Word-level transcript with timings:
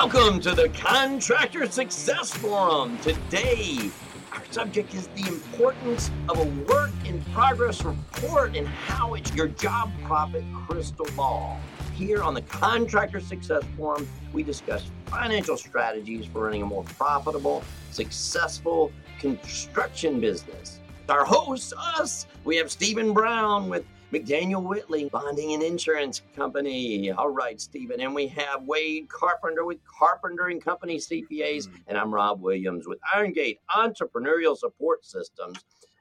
Welcome 0.00 0.38
to 0.42 0.52
the 0.52 0.68
Contractor 0.68 1.68
Success 1.68 2.30
Forum. 2.30 2.98
Today, 2.98 3.90
our 4.32 4.44
subject 4.52 4.94
is 4.94 5.08
the 5.08 5.26
importance 5.26 6.12
of 6.28 6.38
a 6.38 6.44
work 6.72 6.92
in 7.04 7.20
progress 7.34 7.84
report 7.84 8.56
and 8.56 8.68
how 8.68 9.14
it's 9.14 9.34
your 9.34 9.48
job 9.48 9.90
profit 10.04 10.44
crystal 10.68 11.08
ball. 11.16 11.58
Here 11.96 12.22
on 12.22 12.32
the 12.32 12.42
Contractor 12.42 13.18
Success 13.18 13.64
Forum, 13.76 14.08
we 14.32 14.44
discuss 14.44 14.88
financial 15.06 15.56
strategies 15.56 16.26
for 16.26 16.44
running 16.44 16.62
a 16.62 16.66
more 16.66 16.84
profitable, 16.84 17.64
successful 17.90 18.92
construction 19.18 20.20
business. 20.20 20.78
Our 21.08 21.24
hosts, 21.24 21.72
us, 21.76 22.28
we 22.44 22.54
have 22.54 22.70
Stephen 22.70 23.12
Brown 23.12 23.68
with 23.68 23.84
McDaniel 24.12 24.62
Whitley, 24.62 25.08
Bonding 25.10 25.52
and 25.52 25.62
Insurance 25.62 26.22
Company. 26.34 27.10
All 27.10 27.28
right, 27.28 27.60
Stephen. 27.60 28.00
And 28.00 28.14
we 28.14 28.26
have 28.28 28.62
Wade 28.62 29.08
Carpenter 29.08 29.66
with 29.66 29.78
Carpenter 29.84 30.46
and 30.46 30.64
Company 30.64 30.96
CPAs. 30.96 31.28
Mm-hmm. 31.30 31.76
And 31.88 31.98
I'm 31.98 32.12
Rob 32.12 32.40
Williams 32.40 32.86
with 32.88 32.98
Irongate 33.14 33.58
Entrepreneurial 33.70 34.56
Support 34.56 35.04
Systems. 35.04 35.58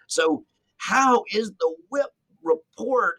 So, 0.08 0.46
how 0.78 1.26
is 1.34 1.52
the 1.60 1.76
WIP 1.92 2.08
report 2.44 3.18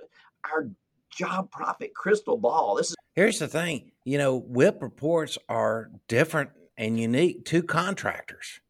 our 0.50 0.70
job 1.10 1.50
profit 1.50 1.92
crystal 1.94 2.38
ball? 2.38 2.76
This 2.76 2.90
is 2.90 2.96
Here's 3.14 3.40
the 3.40 3.48
thing, 3.48 3.90
you 4.04 4.16
know, 4.16 4.36
WIP 4.36 4.80
reports 4.80 5.36
are 5.48 5.90
different 6.06 6.50
and 6.78 6.98
unique 6.98 7.44
to 7.46 7.62
contractors. 7.62 8.60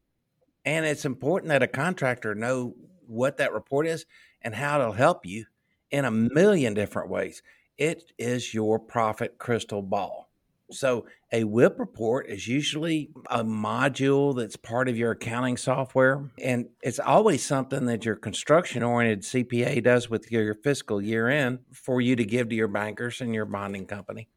And 0.65 0.85
it's 0.87 1.05
important 1.05 1.51
that 1.51 1.63
a 1.63 1.69
contractor 1.69 2.35
know 2.35 2.75
what 3.07 3.37
that 3.37 3.53
report 3.53 3.87
is 3.87 4.07
and 4.43 4.55
how 4.55 4.81
it'll 4.81 4.93
help 4.93 5.27
you 5.27 5.45
in 5.91 6.05
a 6.05 6.11
million 6.11 6.75
different 6.75 7.11
ways. 7.11 7.43
It 7.77 8.13
is 8.19 8.53
your 8.53 8.79
profit 8.79 9.39
crystal 9.39 9.83
ball. 9.83 10.29
So, 10.71 11.07
a 11.33 11.45
WIP 11.45 11.79
report 11.79 12.29
is 12.29 12.47
usually 12.47 13.11
a 13.31 13.43
module 13.43 14.37
that's 14.37 14.57
part 14.57 14.89
of 14.89 14.99
your 14.99 15.13
accounting 15.13 15.57
software. 15.57 16.31
And 16.43 16.67
it's 16.83 16.99
always 16.99 17.43
something 17.43 17.87
that 17.87 18.05
your 18.05 18.17
construction 18.17 18.83
oriented 18.83 19.23
CPA 19.23 19.83
does 19.83 20.11
with 20.11 20.31
your 20.31 20.55
fiscal 20.55 21.01
year 21.01 21.29
end 21.29 21.61
for 21.73 22.03
you 22.03 22.17
to 22.17 22.25
give 22.25 22.51
to 22.51 22.55
your 22.55 22.69
bankers 22.69 23.23
and 23.23 23.35
your 23.35 23.47
bonding 23.47 23.87
company. 23.87 24.29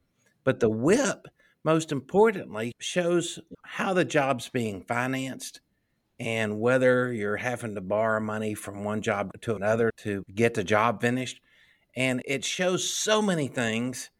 But 0.45 0.61
the 0.61 0.69
WIP, 0.69 1.27
most 1.65 1.91
importantly, 1.91 2.71
shows 2.79 3.39
how 3.63 3.93
the 3.93 4.05
job's 4.05 4.47
being 4.47 4.83
financed 4.83 5.59
and 6.21 6.59
whether 6.59 7.11
you're 7.11 7.37
having 7.37 7.73
to 7.73 7.81
borrow 7.81 8.19
money 8.19 8.53
from 8.53 8.83
one 8.83 9.01
job 9.01 9.31
to 9.41 9.55
another 9.55 9.89
to 9.97 10.23
get 10.35 10.53
the 10.53 10.63
job 10.63 11.01
finished. 11.01 11.41
And 11.95 12.21
it 12.25 12.45
shows 12.45 12.87
so 12.87 13.23
many 13.23 13.47
things 13.47 14.11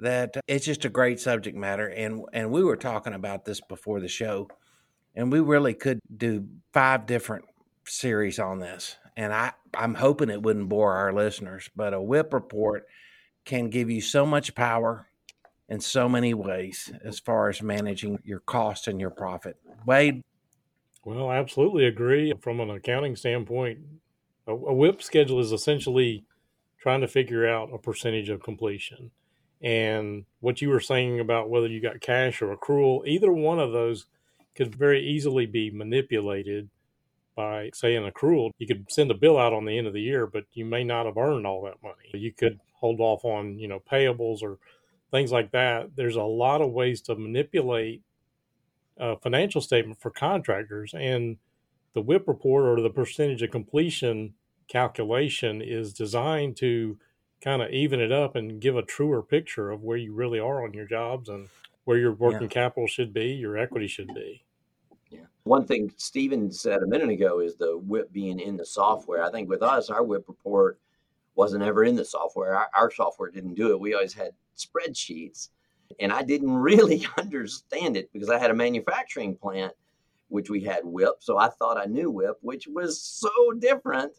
that 0.00 0.36
it's 0.48 0.66
just 0.66 0.84
a 0.84 0.88
great 0.88 1.20
subject 1.20 1.56
matter. 1.56 1.86
And 1.86 2.24
and 2.32 2.50
we 2.50 2.64
were 2.64 2.76
talking 2.76 3.14
about 3.14 3.44
this 3.44 3.60
before 3.60 4.00
the 4.00 4.08
show, 4.08 4.48
and 5.14 5.30
we 5.30 5.38
really 5.38 5.74
could 5.74 6.00
do 6.14 6.48
five 6.72 7.06
different 7.06 7.44
series 7.86 8.40
on 8.40 8.58
this. 8.58 8.96
And 9.16 9.32
I, 9.32 9.52
I'm 9.74 9.94
hoping 9.94 10.30
it 10.30 10.42
wouldn't 10.42 10.68
bore 10.68 10.94
our 10.94 11.12
listeners, 11.12 11.70
but 11.76 11.94
a 11.94 12.02
WIP 12.02 12.34
report 12.34 12.86
can 13.44 13.70
give 13.70 13.88
you 13.88 14.00
so 14.00 14.26
much 14.26 14.56
power 14.56 15.06
in 15.68 15.78
so 15.78 16.08
many 16.08 16.34
ways 16.34 16.92
as 17.04 17.20
far 17.20 17.48
as 17.48 17.62
managing 17.62 18.18
your 18.24 18.40
cost 18.40 18.88
and 18.88 19.00
your 19.00 19.10
profit. 19.10 19.56
Wade, 19.86 20.24
well, 21.04 21.28
I 21.28 21.36
absolutely 21.36 21.86
agree. 21.86 22.32
From 22.40 22.60
an 22.60 22.70
accounting 22.70 23.16
standpoint, 23.16 23.78
a, 24.46 24.52
a 24.52 24.74
WIP 24.74 25.02
schedule 25.02 25.40
is 25.40 25.52
essentially 25.52 26.24
trying 26.80 27.00
to 27.00 27.08
figure 27.08 27.48
out 27.48 27.72
a 27.72 27.78
percentage 27.78 28.28
of 28.28 28.42
completion. 28.42 29.10
And 29.62 30.26
what 30.40 30.60
you 30.60 30.68
were 30.68 30.80
saying 30.80 31.20
about 31.20 31.48
whether 31.48 31.68
you 31.68 31.80
got 31.80 32.00
cash 32.00 32.42
or 32.42 32.54
accrual, 32.54 33.06
either 33.06 33.32
one 33.32 33.58
of 33.58 33.72
those 33.72 34.06
could 34.54 34.74
very 34.74 35.02
easily 35.02 35.46
be 35.46 35.70
manipulated 35.70 36.68
by, 37.34 37.70
say, 37.72 37.96
an 37.96 38.08
accrual. 38.08 38.50
You 38.58 38.66
could 38.66 38.90
send 38.90 39.10
a 39.10 39.14
bill 39.14 39.38
out 39.38 39.52
on 39.52 39.64
the 39.64 39.76
end 39.76 39.86
of 39.86 39.94
the 39.94 40.02
year, 40.02 40.26
but 40.26 40.44
you 40.52 40.64
may 40.64 40.84
not 40.84 41.06
have 41.06 41.16
earned 41.16 41.46
all 41.46 41.62
that 41.62 41.82
money. 41.82 42.10
You 42.12 42.32
could 42.32 42.60
hold 42.74 43.00
off 43.00 43.24
on, 43.24 43.58
you 43.58 43.66
know, 43.66 43.80
payables 43.90 44.42
or 44.42 44.58
things 45.10 45.32
like 45.32 45.50
that. 45.52 45.96
There's 45.96 46.16
a 46.16 46.22
lot 46.22 46.60
of 46.60 46.72
ways 46.72 47.00
to 47.02 47.16
manipulate 47.16 48.02
uh, 48.98 49.16
financial 49.16 49.60
statement 49.60 50.00
for 50.00 50.10
contractors, 50.10 50.94
and 50.94 51.36
the 51.94 52.00
WIP 52.00 52.28
report 52.28 52.64
or 52.64 52.80
the 52.80 52.90
percentage 52.90 53.42
of 53.42 53.50
completion 53.50 54.34
calculation 54.68 55.60
is 55.62 55.92
designed 55.92 56.56
to 56.56 56.98
kind 57.40 57.62
of 57.62 57.70
even 57.70 58.00
it 58.00 58.10
up 58.10 58.36
and 58.36 58.60
give 58.60 58.76
a 58.76 58.82
truer 58.82 59.22
picture 59.22 59.70
of 59.70 59.82
where 59.82 59.96
you 59.96 60.12
really 60.12 60.38
are 60.38 60.64
on 60.64 60.72
your 60.72 60.86
jobs 60.86 61.28
and 61.28 61.48
where 61.84 61.98
your 61.98 62.12
working 62.12 62.42
yeah. 62.42 62.48
capital 62.48 62.86
should 62.86 63.12
be, 63.12 63.26
your 63.26 63.58
equity 63.58 63.86
should 63.86 64.12
be. 64.14 64.42
Yeah. 65.10 65.20
One 65.44 65.66
thing 65.66 65.92
Stephen 65.98 66.50
said 66.50 66.82
a 66.82 66.86
minute 66.86 67.10
ago 67.10 67.40
is 67.40 67.56
the 67.56 67.78
WIP 67.78 68.12
being 68.12 68.40
in 68.40 68.56
the 68.56 68.64
software. 68.64 69.22
I 69.22 69.30
think 69.30 69.48
with 69.48 69.62
us, 69.62 69.90
our 69.90 70.02
WIP 70.02 70.26
report 70.26 70.80
wasn't 71.34 71.62
ever 71.62 71.84
in 71.84 71.96
the 71.96 72.04
software. 72.04 72.56
Our, 72.56 72.68
our 72.76 72.90
software 72.90 73.30
didn't 73.30 73.54
do 73.54 73.70
it. 73.70 73.80
We 73.80 73.94
always 73.94 74.14
had 74.14 74.30
spreadsheets 74.56 75.50
and 76.00 76.12
I 76.12 76.22
didn't 76.22 76.54
really 76.70 77.06
understand 77.18 77.96
it 77.96 78.10
because 78.12 78.30
I 78.30 78.38
had 78.38 78.50
a 78.50 78.54
manufacturing 78.54 79.36
plant, 79.36 79.72
which 80.28 80.50
we 80.50 80.60
had 80.60 80.84
WIP. 80.84 81.16
So 81.20 81.38
I 81.38 81.48
thought 81.48 81.78
I 81.78 81.84
knew 81.86 82.10
WIP, 82.10 82.36
which 82.40 82.66
was 82.66 83.00
so 83.00 83.52
different 83.58 84.12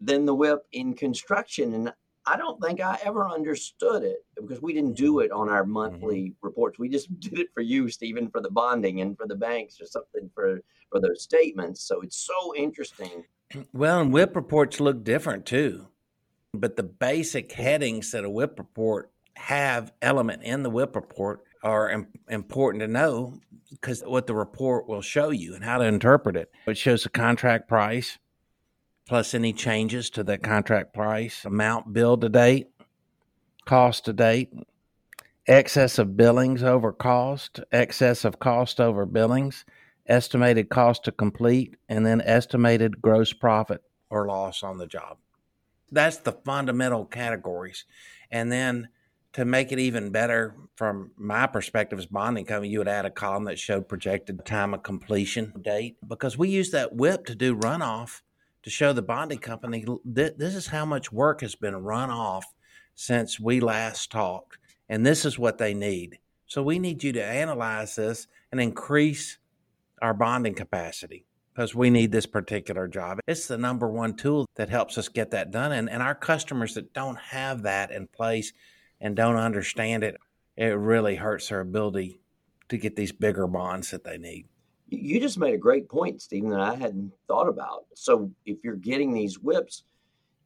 than 0.00 0.24
the 0.24 0.34
WIP 0.34 0.60
in 0.72 0.94
construction. 0.94 1.74
And 1.74 1.92
I 2.26 2.36
don't 2.36 2.60
think 2.60 2.80
I 2.80 2.98
ever 3.04 3.28
understood 3.28 4.02
it 4.02 4.24
because 4.36 4.60
we 4.60 4.74
didn't 4.74 4.96
do 4.96 5.20
it 5.20 5.32
on 5.32 5.48
our 5.48 5.64
monthly 5.64 6.22
mm-hmm. 6.22 6.46
reports. 6.46 6.78
We 6.78 6.88
just 6.88 7.18
did 7.20 7.38
it 7.38 7.48
for 7.54 7.62
you, 7.62 7.88
Stephen, 7.88 8.30
for 8.30 8.40
the 8.40 8.50
bonding 8.50 9.00
and 9.00 9.16
for 9.16 9.26
the 9.26 9.36
banks 9.36 9.80
or 9.80 9.86
something 9.86 10.30
for, 10.34 10.60
for 10.90 11.00
those 11.00 11.22
statements. 11.22 11.82
So 11.82 12.00
it's 12.02 12.16
so 12.16 12.54
interesting. 12.54 13.24
Well, 13.72 14.00
and 14.02 14.12
WIP 14.12 14.36
reports 14.36 14.78
look 14.78 15.02
different 15.04 15.46
too. 15.46 15.88
But 16.52 16.76
the 16.76 16.82
basic 16.82 17.52
headings 17.52 18.10
that 18.10 18.24
a 18.24 18.28
WIP 18.28 18.58
report 18.58 19.10
have 19.38 19.92
element 20.02 20.42
in 20.42 20.62
the 20.62 20.70
WIP 20.70 20.94
report 20.94 21.44
are 21.62 21.90
Im- 21.90 22.08
important 22.28 22.82
to 22.82 22.88
know 22.88 23.40
because 23.70 24.02
what 24.02 24.26
the 24.26 24.34
report 24.34 24.88
will 24.88 25.02
show 25.02 25.30
you 25.30 25.54
and 25.54 25.64
how 25.64 25.78
to 25.78 25.84
interpret 25.84 26.36
it. 26.36 26.50
It 26.66 26.76
shows 26.76 27.04
the 27.04 27.08
contract 27.08 27.68
price 27.68 28.18
plus 29.08 29.32
any 29.32 29.54
changes 29.54 30.10
to 30.10 30.22
that 30.22 30.42
contract 30.42 30.92
price, 30.92 31.44
amount 31.46 31.92
billed 31.92 32.20
to 32.20 32.28
date, 32.28 32.68
cost 33.64 34.04
to 34.04 34.12
date, 34.12 34.52
excess 35.46 35.98
of 35.98 36.16
billings 36.16 36.62
over 36.62 36.92
cost, 36.92 37.60
excess 37.72 38.24
of 38.24 38.38
cost 38.38 38.78
over 38.78 39.06
billings, 39.06 39.64
estimated 40.06 40.68
cost 40.68 41.04
to 41.04 41.12
complete, 41.12 41.76
and 41.88 42.04
then 42.04 42.20
estimated 42.20 43.00
gross 43.00 43.32
profit 43.32 43.82
or 44.10 44.26
loss 44.26 44.62
on 44.62 44.76
the 44.76 44.86
job. 44.86 45.16
That's 45.90 46.18
the 46.18 46.32
fundamental 46.32 47.06
categories. 47.06 47.86
And 48.30 48.52
then 48.52 48.88
to 49.38 49.44
make 49.44 49.70
it 49.70 49.78
even 49.78 50.10
better 50.10 50.56
from 50.74 51.12
my 51.16 51.46
perspective 51.46 51.96
as 51.96 52.06
bonding 52.06 52.44
company, 52.44 52.72
you 52.72 52.78
would 52.80 52.88
add 52.88 53.06
a 53.06 53.10
column 53.10 53.44
that 53.44 53.56
showed 53.56 53.88
projected 53.88 54.44
time 54.44 54.74
of 54.74 54.82
completion 54.82 55.52
date 55.62 55.96
because 56.08 56.36
we 56.36 56.48
use 56.48 56.72
that 56.72 56.96
WIP 56.96 57.24
to 57.24 57.36
do 57.36 57.54
runoff 57.54 58.22
to 58.64 58.68
show 58.68 58.92
the 58.92 59.00
bonding 59.00 59.38
company 59.38 59.86
that 60.04 60.40
this 60.40 60.56
is 60.56 60.66
how 60.66 60.84
much 60.84 61.12
work 61.12 61.40
has 61.42 61.54
been 61.54 61.76
run 61.76 62.10
off 62.10 62.46
since 62.96 63.38
we 63.38 63.60
last 63.60 64.10
talked, 64.10 64.58
and 64.88 65.06
this 65.06 65.24
is 65.24 65.38
what 65.38 65.58
they 65.58 65.72
need. 65.72 66.18
So 66.48 66.64
we 66.64 66.80
need 66.80 67.04
you 67.04 67.12
to 67.12 67.24
analyze 67.24 67.94
this 67.94 68.26
and 68.50 68.60
increase 68.60 69.38
our 70.02 70.14
bonding 70.14 70.54
capacity 70.54 71.26
because 71.54 71.76
we 71.76 71.90
need 71.90 72.10
this 72.10 72.26
particular 72.26 72.88
job. 72.88 73.20
It's 73.28 73.46
the 73.46 73.56
number 73.56 73.88
one 73.88 74.16
tool 74.16 74.46
that 74.56 74.68
helps 74.68 74.98
us 74.98 75.06
get 75.06 75.30
that 75.30 75.52
done. 75.52 75.70
And, 75.70 75.88
and 75.88 76.02
our 76.02 76.16
customers 76.16 76.74
that 76.74 76.92
don't 76.92 77.18
have 77.18 77.62
that 77.62 77.92
in 77.92 78.08
place 78.08 78.52
and 79.00 79.16
don't 79.16 79.36
understand 79.36 80.04
it, 80.04 80.16
it 80.56 80.76
really 80.76 81.16
hurts 81.16 81.48
their 81.48 81.60
ability 81.60 82.20
to 82.68 82.78
get 82.78 82.96
these 82.96 83.12
bigger 83.12 83.46
bonds 83.46 83.90
that 83.90 84.04
they 84.04 84.18
need. 84.18 84.46
You 84.88 85.20
just 85.20 85.38
made 85.38 85.54
a 85.54 85.58
great 85.58 85.88
point, 85.88 86.22
Stephen, 86.22 86.50
that 86.50 86.60
I 86.60 86.74
hadn't 86.74 87.12
thought 87.26 87.48
about. 87.48 87.86
So 87.94 88.30
if 88.46 88.58
you're 88.64 88.76
getting 88.76 89.12
these 89.12 89.38
WIPs, 89.38 89.82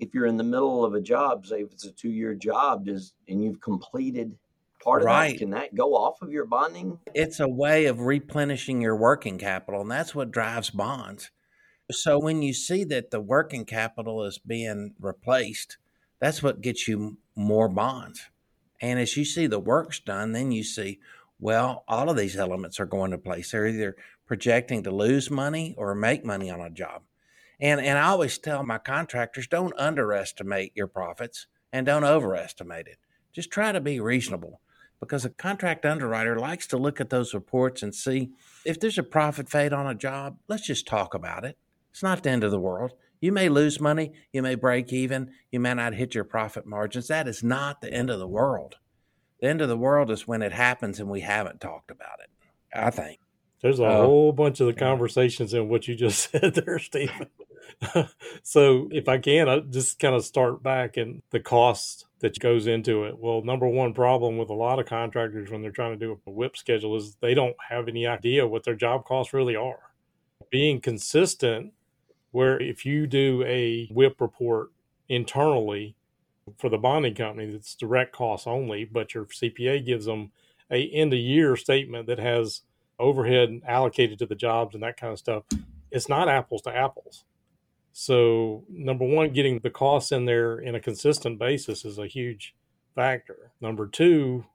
if 0.01 0.15
you're 0.15 0.27
in 0.27 0.37
the 0.37 0.45
middle 0.45 0.85
of 0.85 0.95
a 0.95 1.01
job, 1.01 1.47
say 1.47 1.63
if 1.63 1.73
it's 1.73 1.87
a 1.87 1.93
two 1.93 2.11
year 2.11 2.35
job, 2.35 2.87
does 2.87 3.15
and 3.29 3.43
you've 3.43 3.61
completed 3.61 4.37
part 4.83 5.03
of 5.03 5.07
right. 5.07 5.33
that, 5.33 5.39
can 5.39 5.51
that 5.51 5.75
go 5.75 5.95
off 5.95 6.21
of 6.23 6.33
your 6.33 6.45
bonding? 6.45 6.99
It's 7.15 7.39
a 7.39 7.49
way 7.49 7.87
of 7.87 8.01
replenishing 8.01 8.81
your 8.81 8.97
working 8.97 9.39
capital, 9.39 9.81
and 9.83 9.91
that's 9.91 10.15
what 10.15 10.33
drives 10.33 10.71
bonds. 10.71 11.31
So 11.91 12.19
when 12.19 12.43
you 12.43 12.53
see 12.53 12.85
that 12.85 13.11
the 13.11 13.21
working 13.21 13.65
capital 13.65 14.25
is 14.25 14.39
being 14.39 14.95
replaced, 14.99 15.79
that's 16.21 16.43
what 16.43 16.61
gets 16.61 16.89
you 16.89 17.19
more 17.37 17.69
bonds. 17.69 18.29
And 18.83 18.99
as 18.99 19.17
you 19.17 19.25
see 19.25 19.47
the 19.47 19.61
work's 19.61 20.01
done, 20.01 20.33
then 20.33 20.51
you 20.51 20.65
see, 20.65 20.99
well, 21.39 21.85
all 21.87 22.11
of 22.11 22.17
these 22.17 22.37
elements 22.37 22.81
are 22.81 22.87
going 22.87 23.13
to 23.13 23.19
place. 23.19 23.53
They're 23.53 23.69
either 23.69 23.97
projecting 24.27 24.83
to 24.83 24.91
lose 24.91 25.31
money 25.31 25.75
or 25.79 25.95
make 25.95 26.25
money 26.25 26.51
on 26.51 26.61
a 26.61 26.69
job. 26.69 27.03
And 27.61 27.81
and 27.81 27.97
I 27.97 28.09
always 28.09 28.39
tell 28.39 28.65
my 28.65 28.79
contractors, 28.79 29.47
don't 29.47 29.79
underestimate 29.79 30.73
your 30.75 30.89
profits 30.89 31.47
and 31.73 31.87
don't 31.87 32.05
overestimate 32.05 32.89
it. 32.89 32.99
Just 33.33 33.53
try 33.53 33.71
to 33.71 33.81
be 33.81 34.01
reasonable 34.01 34.61
because 34.99 35.25
a 35.25 35.31
contract 35.31 35.87
underwriter 35.87 36.39
likes 36.39 36.67
to 36.69 36.77
look 36.77 37.01
at 37.01 37.11
those 37.11 37.35
reports 37.35 37.83
and 37.83 37.95
see 37.95 38.31
if 38.65 38.79
there's 38.79 38.99
a 38.99 39.03
profit 39.03 39.49
fade 39.49 39.73
on 39.73 39.87
a 39.87 39.95
job, 39.95 40.39
let's 40.49 40.67
just 40.67 40.87
talk 40.87 41.15
about 41.15 41.45
it. 41.45 41.57
It's 41.91 42.03
not 42.03 42.23
the 42.23 42.31
end 42.31 42.45
of 42.45 42.51
the 42.51 42.61
world. 42.61 42.93
You 43.23 43.31
may 43.31 43.49
lose 43.49 43.81
money, 43.81 44.13
you 44.33 44.43
may 44.43 44.57
break 44.57 44.93
even, 44.93 45.31
you 45.53 45.61
may 45.61 45.75
not 45.75 45.95
hit 45.95 46.13
your 46.13 46.25
profit 46.25 46.67
margins. 46.67 47.07
That 47.07 47.29
is 47.29 47.45
not 47.45 47.81
the 47.81 47.91
end 47.91 48.11
of 48.11 48.19
the 48.19 48.27
world. 48.27 48.79
The 49.41 49.47
end 49.47 49.61
of 49.61 49.69
the 49.69 49.77
world 49.77 50.11
is 50.11 50.27
when 50.27 50.43
it 50.43 50.53
happens 50.53 50.99
and 50.99 51.09
we 51.09 51.21
haven't 51.21 51.61
talked 51.61 51.93
about 51.93 52.19
it, 52.21 52.31
I 52.77 52.91
think. 52.91 53.21
There's 53.63 53.79
a 53.79 53.85
uh, 53.85 54.03
whole 54.03 54.33
bunch 54.33 54.59
of 54.59 54.67
the 54.67 54.73
conversations 54.73 55.55
in 55.55 55.69
what 55.69 55.87
you 55.87 55.95
just 55.95 56.31
said 56.33 56.55
there, 56.55 56.81
Stephen. 56.81 57.29
so, 58.43 58.89
if 58.91 59.09
I 59.09 59.19
can, 59.19 59.49
I 59.49 59.61
just 59.61 60.01
kind 60.01 60.17
of 60.17 60.25
start 60.25 60.61
back 60.65 60.97
and 60.97 61.23
the 61.31 61.39
cost 61.39 62.07
that 62.19 62.37
goes 62.41 62.67
into 62.67 63.05
it. 63.05 63.17
Well, 63.17 63.43
number 63.43 63.69
one 63.69 63.95
problem 63.95 64.37
with 64.37 64.51
a 64.51 64.55
lot 64.55 64.81
of 64.81 64.87
contractors 64.87 65.49
when 65.49 65.63
they're 65.63 65.71
trying 65.71 65.97
to 65.97 66.07
do 66.07 66.19
a 66.27 66.31
WIP 66.31 66.57
schedule 66.57 66.97
is 66.97 67.17
they 67.21 67.35
don't 67.35 67.57
have 67.71 67.87
any 67.87 68.05
idea 68.05 68.49
what 68.49 68.65
their 68.65 68.75
job 68.75 69.05
costs 69.05 69.33
really 69.33 69.55
are. 69.55 69.93
Being 70.51 70.81
consistent, 70.81 71.73
where 72.33 72.61
if 72.61 72.85
you 72.85 73.07
do 73.07 73.45
a 73.47 73.89
WIP 73.93 74.21
report 74.21 74.71
internally 75.09 75.95
for 76.59 76.69
the 76.69 76.79
bonding 76.79 77.15
company, 77.15 77.53
that's 77.53 77.75
direct 77.75 78.13
costs 78.13 78.47
only, 78.47 78.85
but 78.85 79.15
your 79.15 79.27
CPA 79.27 79.85
gives 79.85 80.07
them 80.07 80.33
a 80.71 80.89
end 80.89 81.13
of 81.13 81.19
year 81.19 81.55
statement 81.55 82.07
that 82.07 82.19
has 82.19 82.63
overhead 82.99 83.61
allocated 83.67 84.19
to 84.19 84.27
the 84.27 84.35
jobs 84.35 84.75
and 84.75 84.83
that 84.83 84.97
kind 84.97 85.13
of 85.13 85.19
stuff. 85.19 85.45
It's 85.91 86.09
not 86.09 86.29
apples 86.29 86.63
to 86.63 86.75
apples. 86.75 87.25
So, 87.93 88.65
number 88.71 89.05
one, 89.05 89.33
getting 89.33 89.59
the 89.59 89.71
costs 89.71 90.13
in 90.13 90.25
there 90.25 90.59
in 90.59 90.75
a 90.75 90.81
consistent 90.81 91.39
basis 91.39 91.85
is 91.85 91.99
a 91.99 92.07
huge 92.07 92.55
factor. 92.95 93.53
Number 93.61 93.87
two, 93.87 94.47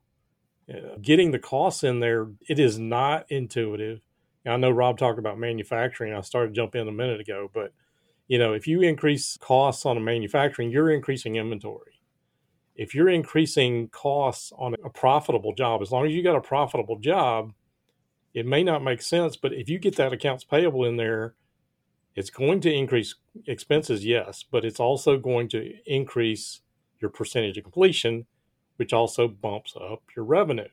uh, 0.74 0.98
getting 1.00 1.32
the 1.32 1.40
costs 1.40 1.84
in 1.84 2.00
there, 2.00 2.30
it 2.50 2.58
is 2.58 2.80
not 2.80 3.26
intuitive. 3.30 4.02
I 4.48 4.58
know 4.58 4.72
Rob 4.72 4.98
talked 4.98 5.20
about 5.20 5.40
manufacturing. 5.40 6.14
I 6.14 6.22
started 6.22 6.56
jumping 6.56 6.82
in 6.82 6.88
a 6.88 6.92
minute 6.92 7.20
ago, 7.20 7.50
but 7.54 7.74
you 8.28 8.38
know, 8.38 8.54
if 8.54 8.68
you 8.68 8.82
increase 8.82 9.38
costs 9.38 9.86
on 9.86 9.98
a 9.98 10.02
manufacturing, 10.02 10.70
you're 10.70 10.92
increasing 10.92 11.36
inventory. 11.36 12.02
If 12.76 12.94
you're 12.94 13.10
increasing 13.10 13.90
costs 13.90 14.52
on 14.58 14.76
a 14.84 14.90
profitable 14.90 15.54
job, 15.54 15.82
as 15.82 15.92
long 15.92 16.06
as 16.06 16.14
you 16.14 16.24
got 16.24 16.36
a 16.36 16.42
profitable 16.42 17.00
job, 17.00 17.54
it 18.34 18.46
may 18.46 18.64
not 18.64 18.84
make 18.84 19.02
sense, 19.02 19.36
but 19.36 19.54
if 19.54 19.70
you 19.70 19.80
get 19.80 19.96
that 19.96 20.14
accounts 20.14 20.44
payable 20.44 20.86
in 20.86 20.98
there 20.98 21.36
it's 22.18 22.32
going 22.32 22.60
to 22.62 22.74
increase 22.74 23.14
expenses, 23.46 24.04
yes, 24.04 24.44
but 24.44 24.66
it's 24.66 24.80
also 24.80 25.20
going 25.20 25.48
to 25.50 25.72
increase 25.86 26.62
your 27.00 27.12
percentage 27.12 27.60
of 27.60 27.64
completion, 27.64 28.26
which 28.78 28.92
also 28.92 29.28
bumps 29.28 29.76
up 29.80 30.02
your 30.16 30.26
revenue. 30.26 30.68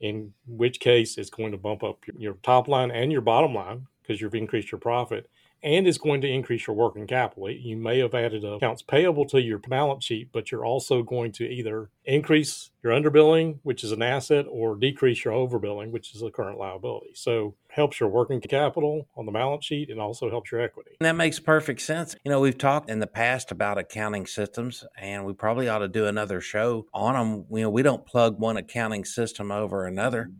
In 0.00 0.32
which 0.46 0.80
case, 0.80 1.18
it's 1.18 1.30
going 1.30 1.52
to 1.52 1.58
bump 1.58 1.82
up 1.82 2.04
your 2.16 2.34
top 2.42 2.68
line 2.68 2.90
and 2.90 3.12
your 3.12 3.20
bottom 3.20 3.54
line 3.54 3.86
because 4.10 4.20
you've 4.20 4.34
increased 4.34 4.72
your 4.72 4.80
profit 4.80 5.30
and 5.62 5.86
it's 5.86 5.98
going 5.98 6.20
to 6.22 6.26
increase 6.26 6.66
your 6.66 6.74
working 6.74 7.06
capital. 7.06 7.48
You 7.48 7.76
may 7.76 8.00
have 8.00 8.12
added 8.14 8.44
accounts 8.44 8.82
payable 8.82 9.24
to 9.26 9.40
your 9.40 9.58
balance 9.58 10.04
sheet, 10.04 10.30
but 10.32 10.50
you're 10.50 10.64
also 10.64 11.02
going 11.04 11.30
to 11.32 11.44
either 11.44 11.90
increase 12.04 12.70
your 12.82 12.92
underbilling, 12.92 13.58
which 13.62 13.84
is 13.84 13.92
an 13.92 14.02
asset, 14.02 14.46
or 14.50 14.74
decrease 14.74 15.24
your 15.24 15.34
overbilling, 15.34 15.92
which 15.92 16.12
is 16.14 16.22
a 16.22 16.30
current 16.30 16.58
liability. 16.58 17.10
So 17.14 17.54
helps 17.68 18.00
your 18.00 18.08
working 18.08 18.40
capital 18.40 19.06
on 19.16 19.26
the 19.26 19.32
balance 19.32 19.64
sheet 19.64 19.90
and 19.90 20.00
also 20.00 20.28
helps 20.28 20.50
your 20.50 20.60
equity. 20.60 20.92
That 20.98 21.14
makes 21.14 21.38
perfect 21.38 21.82
sense. 21.82 22.16
You 22.24 22.32
know, 22.32 22.40
we've 22.40 22.58
talked 22.58 22.90
in 22.90 22.98
the 22.98 23.06
past 23.06 23.52
about 23.52 23.78
accounting 23.78 24.26
systems 24.26 24.84
and 24.98 25.24
we 25.24 25.34
probably 25.34 25.68
ought 25.68 25.78
to 25.80 25.88
do 25.88 26.06
another 26.06 26.40
show 26.40 26.86
on 26.92 27.14
them. 27.14 27.46
You 27.50 27.64
know, 27.64 27.70
we 27.70 27.82
don't 27.82 28.06
plug 28.06 28.40
one 28.40 28.56
accounting 28.56 29.04
system 29.04 29.52
over 29.52 29.86
another, 29.86 30.30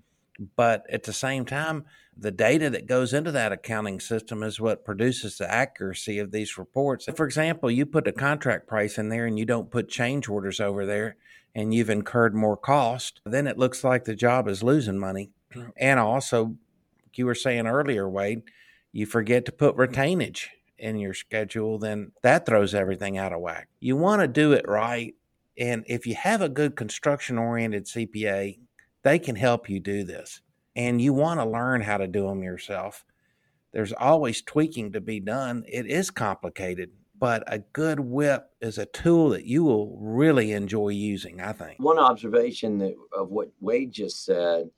but 0.56 0.86
at 0.90 1.02
the 1.02 1.12
same 1.12 1.44
time, 1.44 1.84
the 2.20 2.30
data 2.30 2.68
that 2.68 2.86
goes 2.86 3.14
into 3.14 3.32
that 3.32 3.50
accounting 3.50 3.98
system 3.98 4.42
is 4.42 4.60
what 4.60 4.84
produces 4.84 5.38
the 5.38 5.50
accuracy 5.50 6.18
of 6.18 6.32
these 6.32 6.58
reports. 6.58 7.08
For 7.16 7.24
example, 7.24 7.70
you 7.70 7.86
put 7.86 8.06
a 8.06 8.12
contract 8.12 8.66
price 8.68 8.98
in 8.98 9.08
there 9.08 9.24
and 9.24 9.38
you 9.38 9.46
don't 9.46 9.70
put 9.70 9.88
change 9.88 10.28
orders 10.28 10.60
over 10.60 10.84
there 10.84 11.16
and 11.54 11.72
you've 11.72 11.88
incurred 11.88 12.34
more 12.34 12.58
cost, 12.58 13.22
then 13.24 13.46
it 13.46 13.58
looks 13.58 13.82
like 13.82 14.04
the 14.04 14.14
job 14.14 14.48
is 14.48 14.62
losing 14.62 14.98
money. 14.98 15.30
And 15.76 15.98
also, 15.98 16.56
you 17.14 17.26
were 17.26 17.34
saying 17.34 17.66
earlier, 17.66 18.08
Wade, 18.08 18.42
you 18.92 19.06
forget 19.06 19.44
to 19.46 19.52
put 19.52 19.76
retainage 19.76 20.46
in 20.78 20.98
your 20.98 21.14
schedule, 21.14 21.78
then 21.78 22.12
that 22.22 22.46
throws 22.46 22.74
everything 22.74 23.18
out 23.18 23.32
of 23.32 23.40
whack. 23.40 23.68
You 23.80 23.96
want 23.96 24.20
to 24.22 24.28
do 24.28 24.52
it 24.52 24.68
right. 24.68 25.14
And 25.58 25.84
if 25.88 26.06
you 26.06 26.14
have 26.14 26.40
a 26.40 26.48
good 26.48 26.76
construction 26.76 27.36
oriented 27.36 27.86
CPA, 27.86 28.58
they 29.02 29.18
can 29.18 29.36
help 29.36 29.68
you 29.68 29.80
do 29.80 30.04
this 30.04 30.40
and 30.76 31.00
you 31.00 31.12
want 31.12 31.40
to 31.40 31.46
learn 31.46 31.80
how 31.80 31.96
to 31.96 32.06
do 32.06 32.28
them 32.28 32.42
yourself, 32.42 33.04
there's 33.72 33.92
always 33.92 34.42
tweaking 34.42 34.92
to 34.92 35.00
be 35.00 35.20
done. 35.20 35.64
It 35.68 35.86
is 35.86 36.10
complicated, 36.10 36.90
but 37.18 37.44
a 37.46 37.58
good 37.58 38.00
WIP 38.00 38.50
is 38.60 38.78
a 38.78 38.86
tool 38.86 39.30
that 39.30 39.44
you 39.44 39.64
will 39.64 39.96
really 40.00 40.52
enjoy 40.52 40.88
using, 40.88 41.40
I 41.40 41.52
think. 41.52 41.78
One 41.78 41.98
observation 41.98 42.78
that, 42.78 42.94
of 43.12 43.30
what 43.30 43.50
Wade 43.60 43.92
just 43.92 44.24
said, 44.24 44.70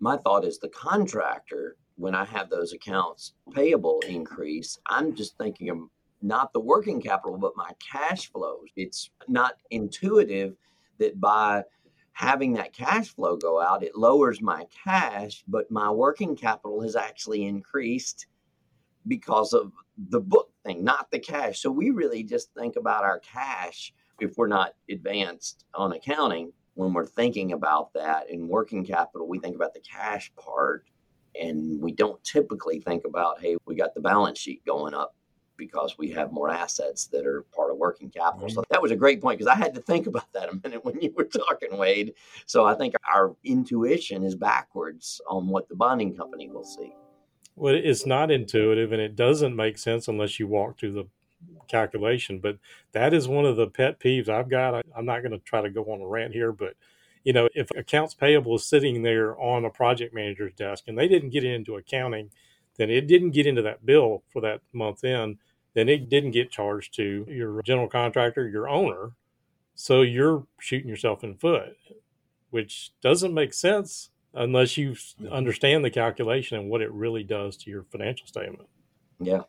my 0.00 0.16
thought 0.16 0.44
is 0.44 0.58
the 0.58 0.68
contractor, 0.68 1.76
when 1.96 2.14
I 2.14 2.24
have 2.24 2.50
those 2.50 2.72
accounts 2.72 3.34
payable 3.52 4.02
increase, 4.08 4.78
I'm 4.86 5.14
just 5.14 5.38
thinking 5.38 5.70
of 5.70 5.78
not 6.22 6.52
the 6.52 6.60
working 6.60 7.00
capital, 7.00 7.38
but 7.38 7.56
my 7.56 7.70
cash 7.92 8.32
flows. 8.32 8.66
It's 8.76 9.10
not 9.28 9.56
intuitive 9.70 10.54
that 10.98 11.20
by 11.20 11.62
having 12.14 12.52
that 12.54 12.72
cash 12.72 13.08
flow 13.08 13.36
go 13.36 13.60
out, 13.60 13.82
it 13.82 13.96
lowers 13.96 14.40
my 14.40 14.64
cash, 14.84 15.44
but 15.46 15.70
my 15.70 15.90
working 15.90 16.36
capital 16.36 16.80
has 16.80 16.96
actually 16.96 17.44
increased 17.44 18.26
because 19.06 19.52
of 19.52 19.72
the 20.08 20.20
book 20.20 20.50
thing, 20.64 20.82
not 20.82 21.10
the 21.10 21.18
cash. 21.18 21.60
So 21.60 21.70
we 21.70 21.90
really 21.90 22.22
just 22.22 22.54
think 22.54 22.76
about 22.76 23.04
our 23.04 23.18
cash 23.18 23.92
if 24.20 24.36
we're 24.36 24.46
not 24.46 24.74
advanced 24.88 25.66
on 25.74 25.92
accounting. 25.92 26.52
When 26.74 26.92
we're 26.92 27.04
thinking 27.04 27.52
about 27.52 27.92
that 27.94 28.30
in 28.30 28.48
working 28.48 28.84
capital, 28.84 29.28
we 29.28 29.40
think 29.40 29.56
about 29.56 29.74
the 29.74 29.80
cash 29.80 30.32
part 30.36 30.86
and 31.38 31.82
we 31.82 31.92
don't 31.92 32.22
typically 32.22 32.80
think 32.80 33.04
about, 33.04 33.40
hey, 33.40 33.56
we 33.66 33.74
got 33.74 33.92
the 33.94 34.00
balance 34.00 34.38
sheet 34.38 34.64
going 34.64 34.94
up 34.94 35.16
because 35.56 35.96
we 35.98 36.10
have 36.10 36.32
more 36.32 36.50
assets 36.50 37.06
that 37.06 37.26
are 37.26 37.42
part 37.54 37.70
of 37.70 37.76
working 37.76 38.10
capital. 38.10 38.48
So 38.48 38.64
that 38.70 38.82
was 38.82 38.90
a 38.90 38.96
great 38.96 39.20
point 39.20 39.38
because 39.38 39.52
I 39.52 39.56
had 39.56 39.74
to 39.74 39.80
think 39.80 40.06
about 40.08 40.32
that 40.32 40.48
a 40.48 40.60
minute 40.62 40.84
when 40.84 41.00
you 41.00 41.12
were 41.16 41.24
talking, 41.24 41.76
Wade. 41.76 42.14
So 42.46 42.64
I 42.64 42.74
think 42.74 42.94
our 43.12 43.34
intuition 43.44 44.24
is 44.24 44.34
backwards 44.34 45.20
on 45.28 45.48
what 45.48 45.68
the 45.68 45.76
bonding 45.76 46.16
company 46.16 46.48
will 46.48 46.64
see. 46.64 46.92
Well, 47.56 47.74
it's 47.74 48.04
not 48.04 48.30
intuitive 48.30 48.92
and 48.92 49.00
it 49.00 49.14
doesn't 49.14 49.54
make 49.54 49.78
sense 49.78 50.08
unless 50.08 50.40
you 50.40 50.48
walk 50.48 50.78
through 50.78 50.92
the 50.92 51.06
calculation. 51.68 52.40
But 52.40 52.58
that 52.92 53.14
is 53.14 53.28
one 53.28 53.44
of 53.44 53.56
the 53.56 53.68
pet 53.68 54.00
peeves 54.00 54.28
I've 54.28 54.48
got. 54.48 54.74
I, 54.74 54.82
I'm 54.96 55.06
not 55.06 55.20
going 55.20 55.32
to 55.32 55.38
try 55.38 55.60
to 55.60 55.70
go 55.70 55.84
on 55.84 56.00
a 56.00 56.06
rant 56.06 56.32
here, 56.32 56.52
but 56.52 56.74
you 57.24 57.32
know, 57.32 57.48
if 57.54 57.70
accounts 57.70 58.14
payable 58.14 58.56
is 58.56 58.66
sitting 58.66 59.02
there 59.02 59.38
on 59.40 59.64
a 59.64 59.70
project 59.70 60.14
manager's 60.14 60.52
desk 60.54 60.84
and 60.88 60.98
they 60.98 61.08
didn't 61.08 61.30
get 61.30 61.44
into 61.44 61.76
accounting 61.76 62.30
then 62.76 62.90
it 62.90 63.06
didn't 63.06 63.30
get 63.30 63.46
into 63.46 63.62
that 63.62 63.84
bill 63.86 64.22
for 64.32 64.40
that 64.42 64.60
month 64.72 65.04
in, 65.04 65.38
then 65.74 65.88
it 65.88 66.08
didn't 66.08 66.30
get 66.30 66.50
charged 66.50 66.94
to 66.94 67.26
your 67.28 67.62
general 67.62 67.88
contractor, 67.88 68.48
your 68.48 68.68
owner. 68.68 69.12
So 69.74 70.02
you're 70.02 70.46
shooting 70.60 70.88
yourself 70.88 71.24
in 71.24 71.32
the 71.32 71.38
foot, 71.38 71.76
which 72.50 72.92
doesn't 73.02 73.34
make 73.34 73.52
sense 73.52 74.10
unless 74.34 74.76
you 74.76 74.96
understand 75.30 75.84
the 75.84 75.90
calculation 75.90 76.58
and 76.58 76.70
what 76.70 76.80
it 76.80 76.92
really 76.92 77.24
does 77.24 77.56
to 77.56 77.70
your 77.70 77.84
financial 77.84 78.26
statement. 78.26 78.68
Yeah. 79.20 79.42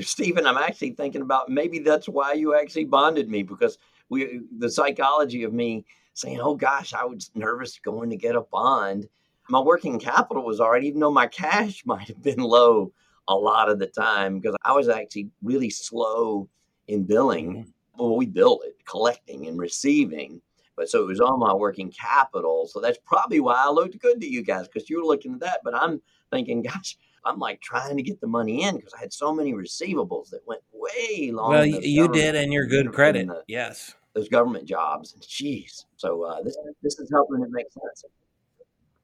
Stephen, 0.00 0.46
I'm 0.46 0.58
actually 0.58 0.92
thinking 0.92 1.22
about 1.22 1.48
maybe 1.48 1.78
that's 1.78 2.08
why 2.08 2.34
you 2.34 2.54
actually 2.54 2.84
bonded 2.84 3.30
me 3.30 3.42
because 3.42 3.78
we 4.08 4.40
the 4.58 4.70
psychology 4.70 5.42
of 5.42 5.54
me 5.54 5.86
saying, 6.12 6.38
"Oh 6.40 6.54
gosh, 6.54 6.92
I 6.92 7.04
was 7.04 7.30
nervous 7.34 7.78
going 7.78 8.10
to 8.10 8.16
get 8.16 8.36
a 8.36 8.42
bond." 8.42 9.08
My 9.48 9.60
working 9.60 9.98
capital 9.98 10.44
was 10.44 10.60
already, 10.60 10.88
even 10.88 11.00
though 11.00 11.10
my 11.10 11.26
cash 11.26 11.82
might 11.86 12.08
have 12.08 12.22
been 12.22 12.40
low 12.40 12.92
a 13.28 13.34
lot 13.34 13.68
of 13.68 13.78
the 13.78 13.86
time, 13.86 14.38
because 14.38 14.56
I 14.64 14.72
was 14.72 14.88
actually 14.88 15.30
really 15.42 15.70
slow 15.70 16.48
in 16.88 17.04
billing. 17.04 17.52
Mm-hmm. 17.52 17.70
Well, 17.98 18.16
we 18.16 18.26
bill 18.26 18.60
it, 18.64 18.76
collecting 18.84 19.46
and 19.46 19.58
receiving. 19.58 20.40
But 20.76 20.90
so 20.90 21.02
it 21.02 21.06
was 21.06 21.20
all 21.20 21.38
my 21.38 21.54
working 21.54 21.90
capital. 21.90 22.68
So 22.68 22.80
that's 22.80 22.98
probably 23.06 23.40
why 23.40 23.54
I 23.56 23.70
looked 23.70 23.98
good 23.98 24.20
to 24.20 24.28
you 24.28 24.42
guys 24.42 24.68
because 24.68 24.90
you 24.90 24.98
were 24.98 25.06
looking 25.06 25.34
at 25.34 25.40
that. 25.40 25.60
But 25.64 25.74
I'm 25.74 26.02
thinking, 26.30 26.62
gosh, 26.70 26.98
I'm 27.24 27.38
like 27.38 27.60
trying 27.60 27.96
to 27.96 28.02
get 28.02 28.20
the 28.20 28.26
money 28.26 28.62
in 28.62 28.76
because 28.76 28.94
I 28.94 29.00
had 29.00 29.12
so 29.12 29.34
many 29.34 29.52
receivables 29.52 30.30
that 30.30 30.40
went 30.46 30.62
way 30.72 31.30
long. 31.32 31.50
Well, 31.50 31.66
you 31.66 32.08
did, 32.08 32.36
and 32.36 32.52
you're 32.52 32.66
good 32.66 32.92
credit. 32.92 33.26
The, 33.26 33.42
yes, 33.48 33.94
those 34.14 34.28
government 34.28 34.66
jobs. 34.66 35.14
Jeez. 35.20 35.84
so 35.96 36.22
uh, 36.22 36.42
this 36.42 36.56
this 36.82 36.98
is 36.98 37.10
helping 37.10 37.42
it 37.42 37.50
make 37.50 37.66
sense. 37.72 38.04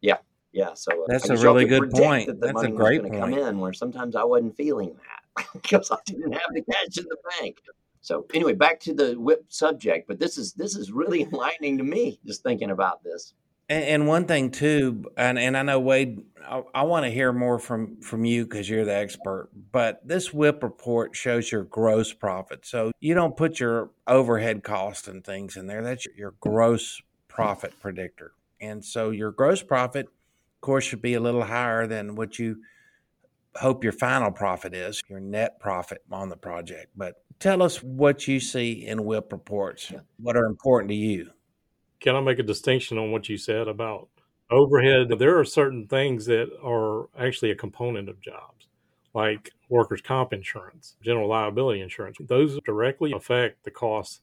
Yeah, 0.00 0.18
yeah, 0.52 0.74
so 0.74 0.92
uh, 0.92 1.04
that's 1.08 1.30
a 1.30 1.36
really 1.36 1.64
good 1.64 1.90
point. 1.90 2.26
That 2.26 2.40
that's 2.40 2.62
a 2.62 2.68
great 2.68 3.02
point. 3.02 3.14
Come 3.14 3.34
in 3.34 3.58
where 3.58 3.72
sometimes 3.72 4.14
I 4.16 4.24
wasn't 4.24 4.56
feeling 4.56 4.94
that 4.94 5.46
because 5.54 5.90
I 5.90 5.96
didn't 6.04 6.32
have 6.32 6.52
the 6.52 6.62
cash 6.62 6.98
in 6.98 7.04
the 7.04 7.16
bank. 7.40 7.58
So 8.02 8.26
anyway, 8.34 8.54
back 8.54 8.80
to 8.80 8.94
the 8.94 9.14
WIP 9.18 9.46
subject, 9.48 10.08
but 10.08 10.18
this 10.18 10.36
is 10.36 10.52
this 10.52 10.76
is 10.76 10.92
really 10.92 11.22
enlightening 11.32 11.78
to 11.78 11.84
me 11.84 12.20
just 12.26 12.42
thinking 12.42 12.70
about 12.70 13.02
this. 13.02 13.32
And, 13.68 13.84
and 13.84 14.06
one 14.06 14.26
thing 14.26 14.50
too, 14.50 15.04
and, 15.16 15.38
and 15.38 15.56
I 15.56 15.62
know 15.62 15.78
Wade, 15.78 16.20
I, 16.44 16.62
I 16.74 16.82
want 16.82 17.06
to 17.06 17.10
hear 17.10 17.32
more 17.32 17.58
from 17.58 18.00
from 18.02 18.24
you 18.24 18.44
because 18.44 18.68
you're 18.68 18.84
the 18.84 18.94
expert. 18.94 19.48
But 19.70 20.06
this 20.06 20.34
WIP 20.34 20.62
report 20.62 21.16
shows 21.16 21.50
your 21.50 21.64
gross 21.64 22.12
profit, 22.12 22.66
so 22.66 22.92
you 23.00 23.14
don't 23.14 23.36
put 23.36 23.60
your 23.60 23.90
overhead 24.06 24.64
cost 24.64 25.08
and 25.08 25.24
things 25.24 25.56
in 25.56 25.66
there. 25.66 25.82
That's 25.82 26.04
your, 26.04 26.14
your 26.16 26.34
gross 26.40 27.00
profit 27.28 27.72
predictor, 27.80 28.32
and 28.60 28.84
so 28.84 29.10
your 29.10 29.30
gross 29.30 29.62
profit, 29.62 30.06
of 30.06 30.12
course, 30.62 30.84
should 30.84 31.02
be 31.02 31.14
a 31.14 31.20
little 31.20 31.44
higher 31.44 31.86
than 31.86 32.14
what 32.14 32.38
you 32.38 32.56
hope 33.56 33.84
your 33.84 33.92
final 33.92 34.30
profit 34.30 34.74
is, 34.74 35.02
your 35.08 35.20
net 35.20 35.60
profit 35.60 36.02
on 36.10 36.30
the 36.30 36.36
project. 36.36 36.86
But 36.96 37.22
tell 37.38 37.62
us 37.62 37.82
what 37.82 38.26
you 38.26 38.40
see 38.40 38.86
in 38.86 39.04
WIP 39.04 39.30
reports. 39.32 39.90
Yeah. 39.90 40.00
What 40.18 40.36
are 40.36 40.46
important 40.46 40.88
to 40.88 40.96
you? 40.96 41.30
Can 42.00 42.16
I 42.16 42.20
make 42.20 42.38
a 42.38 42.44
distinction 42.44 42.98
on 42.98 43.12
what 43.12 43.28
you 43.28 43.36
said 43.36 43.68
about 43.68 44.08
overhead? 44.50 45.18
There 45.18 45.38
are 45.38 45.44
certain 45.44 45.86
things 45.86 46.26
that 46.26 46.48
are 46.64 47.08
actually 47.18 47.50
a 47.50 47.56
component 47.56 48.08
of 48.08 48.20
jobs, 48.20 48.68
like 49.14 49.50
workers' 49.68 50.00
comp 50.00 50.32
insurance, 50.32 50.96
general 51.02 51.28
liability 51.28 51.80
insurance. 51.80 52.16
Those 52.20 52.58
directly 52.64 53.12
affect 53.12 53.64
the 53.64 53.70
cost. 53.70 54.22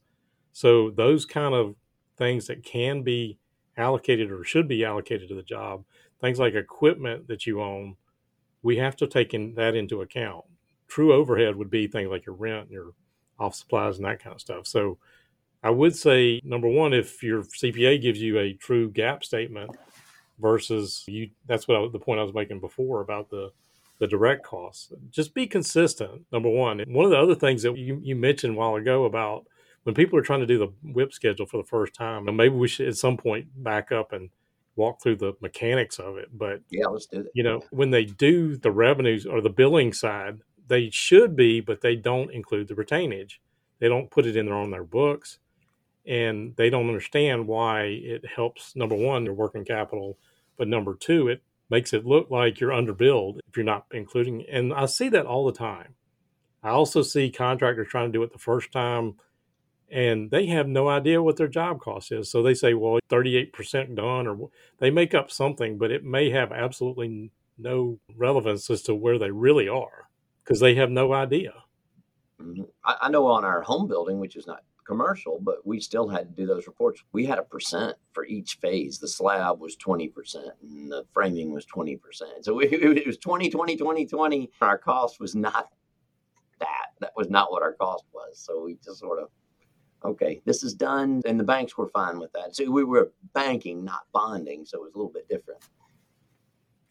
So 0.51 0.91
those 0.91 1.25
kind 1.25 1.53
of 1.53 1.75
things 2.17 2.47
that 2.47 2.63
can 2.63 3.03
be 3.03 3.37
allocated 3.77 4.29
or 4.31 4.43
should 4.43 4.67
be 4.67 4.83
allocated 4.83 5.29
to 5.29 5.35
the 5.35 5.43
job, 5.43 5.85
things 6.21 6.39
like 6.39 6.53
equipment 6.53 7.27
that 7.27 7.45
you 7.45 7.61
own, 7.61 7.95
we 8.61 8.77
have 8.77 8.95
to 8.97 9.07
take 9.07 9.33
in 9.33 9.55
that 9.55 9.75
into 9.75 10.01
account. 10.01 10.45
True 10.87 11.13
overhead 11.13 11.55
would 11.55 11.69
be 11.69 11.87
things 11.87 12.09
like 12.09 12.25
your 12.25 12.35
rent, 12.35 12.63
and 12.63 12.71
your 12.71 12.91
office 13.39 13.59
supplies, 13.59 13.97
and 13.97 14.05
that 14.05 14.21
kind 14.21 14.33
of 14.33 14.41
stuff. 14.41 14.67
So 14.67 14.97
I 15.63 15.69
would 15.69 15.95
say 15.95 16.41
number 16.43 16.67
one, 16.67 16.93
if 16.93 17.21
your 17.21 17.43
CPA 17.43 18.01
gives 18.01 18.21
you 18.21 18.39
a 18.39 18.53
true 18.53 18.91
GAAP 18.91 19.23
statement 19.23 19.71
versus 20.39 21.03
you, 21.07 21.29
that's 21.45 21.67
what 21.67 21.77
I, 21.77 21.87
the 21.91 21.99
point 21.99 22.19
I 22.19 22.23
was 22.23 22.33
making 22.33 22.59
before 22.59 23.01
about 23.01 23.29
the 23.29 23.51
the 23.99 24.07
direct 24.07 24.45
costs. 24.45 24.93
Just 25.11 25.33
be 25.33 25.45
consistent. 25.45 26.25
Number 26.31 26.49
one. 26.49 26.79
And 26.79 26.93
one 26.93 27.05
of 27.05 27.11
the 27.11 27.19
other 27.19 27.35
things 27.35 27.63
that 27.63 27.77
you, 27.77 27.99
you 28.01 28.15
mentioned 28.15 28.55
a 28.55 28.57
while 28.57 28.75
ago 28.75 29.03
about 29.03 29.45
when 29.83 29.93
people 29.93 30.17
are 30.17 30.23
trying 30.23 30.39
to 30.39 30.45
do 30.45 30.57
the 30.57 30.71
WIP 30.83 31.13
schedule 31.13 31.45
for 31.45 31.57
the 31.57 31.67
first 31.67 31.93
time, 31.93 32.27
and 32.27 32.37
maybe 32.37 32.55
we 32.55 32.67
should 32.67 32.87
at 32.87 32.95
some 32.95 33.17
point 33.17 33.47
back 33.63 33.91
up 33.91 34.13
and 34.13 34.29
walk 34.79 35.01
through 35.01 35.17
the 35.17 35.33
mechanics 35.41 35.99
of 35.99 36.17
it. 36.17 36.29
But 36.33 36.61
yeah, 36.71 36.87
let's 36.87 37.05
do 37.05 37.21
it. 37.21 37.27
You 37.35 37.43
know, 37.43 37.61
when 37.69 37.91
they 37.91 38.05
do 38.05 38.57
the 38.57 38.71
revenues 38.71 39.25
or 39.25 39.41
the 39.41 39.49
billing 39.49 39.93
side, 39.93 40.39
they 40.67 40.89
should 40.89 41.35
be, 41.35 41.61
but 41.61 41.81
they 41.81 41.95
don't 41.95 42.31
include 42.31 42.67
the 42.67 42.75
retainage. 42.75 43.33
They 43.79 43.87
don't 43.87 44.09
put 44.09 44.25
it 44.25 44.35
in 44.35 44.47
there 44.47 44.55
on 44.55 44.71
their 44.71 44.83
books 44.83 45.39
and 46.09 46.55
they 46.55 46.69
don't 46.69 46.87
understand 46.87 47.47
why 47.47 47.83
it 47.83 48.25
helps 48.25 48.75
number 48.75 48.95
one 48.95 49.25
your 49.25 49.33
working 49.33 49.63
capital 49.63 50.17
but 50.57 50.67
number 50.67 50.95
two 50.95 51.27
it 51.27 51.41
makes 51.69 51.93
it 51.93 52.05
look 52.05 52.29
like 52.31 52.59
you're 52.59 52.71
underbilled 52.71 53.39
if 53.47 53.55
you're 53.55 53.65
not 53.65 53.85
including 53.91 54.43
and 54.51 54.73
i 54.73 54.85
see 54.85 55.09
that 55.09 55.25
all 55.25 55.45
the 55.45 55.57
time 55.57 55.93
i 56.63 56.69
also 56.69 57.01
see 57.01 57.29
contractors 57.29 57.87
trying 57.87 58.11
to 58.11 58.17
do 58.17 58.23
it 58.23 58.31
the 58.31 58.39
first 58.39 58.71
time 58.71 59.15
and 59.91 60.31
they 60.31 60.45
have 60.47 60.67
no 60.67 60.87
idea 60.87 61.21
what 61.21 61.37
their 61.37 61.47
job 61.47 61.79
cost 61.79 62.11
is 62.11 62.29
so 62.29 62.41
they 62.41 62.53
say 62.53 62.73
well 62.73 62.99
38% 63.09 63.95
done 63.95 64.27
or 64.27 64.49
they 64.79 64.89
make 64.89 65.13
up 65.13 65.31
something 65.31 65.77
but 65.77 65.91
it 65.91 66.03
may 66.03 66.29
have 66.29 66.51
absolutely 66.51 67.31
no 67.57 67.99
relevance 68.15 68.69
as 68.69 68.81
to 68.83 68.95
where 68.95 69.17
they 69.17 69.31
really 69.31 69.67
are 69.67 70.07
because 70.43 70.59
they 70.59 70.75
have 70.75 70.89
no 70.91 71.13
idea 71.13 71.53
mm-hmm. 72.41 72.63
I 72.83 73.09
know 73.09 73.27
on 73.27 73.43
our 73.45 73.61
home 73.61 73.87
building, 73.87 74.19
which 74.19 74.35
is 74.35 74.47
not 74.47 74.63
commercial, 74.89 75.39
but 75.39 75.65
we 75.67 75.79
still 75.79 76.07
had 76.07 76.27
to 76.27 76.41
do 76.41 76.47
those 76.47 76.65
reports. 76.65 77.03
We 77.11 77.23
had 77.23 77.37
a 77.37 77.43
percent 77.43 77.95
for 78.11 78.25
each 78.25 78.57
phase. 78.59 78.97
The 78.97 79.07
slab 79.07 79.59
was 79.59 79.77
20% 79.77 80.11
and 80.63 80.91
the 80.91 81.05
framing 81.13 81.53
was 81.53 81.67
20%. 81.67 81.99
So 82.41 82.59
it 82.63 83.05
was 83.05 83.19
20, 83.19 83.51
20, 83.51 83.77
20, 83.77 84.05
20. 84.07 84.51
Our 84.61 84.79
cost 84.79 85.19
was 85.19 85.35
not 85.35 85.69
that. 86.59 86.87
That 87.01 87.11
was 87.15 87.29
not 87.29 87.51
what 87.51 87.61
our 87.61 87.73
cost 87.73 88.05
was. 88.11 88.39
So 88.39 88.63
we 88.63 88.77
just 88.83 88.99
sort 88.99 89.19
of, 89.21 89.29
okay, 90.03 90.41
this 90.45 90.63
is 90.63 90.73
done. 90.73 91.21
And 91.25 91.39
the 91.39 91.43
banks 91.43 91.77
were 91.77 91.87
fine 91.87 92.19
with 92.19 92.31
that. 92.33 92.55
So 92.55 92.69
we 92.69 92.83
were 92.83 93.11
banking, 93.33 93.83
not 93.83 94.01
bonding. 94.13 94.65
So 94.65 94.79
it 94.79 94.83
was 94.85 94.93
a 94.93 94.97
little 94.97 95.11
bit 95.11 95.27
different. 95.29 95.61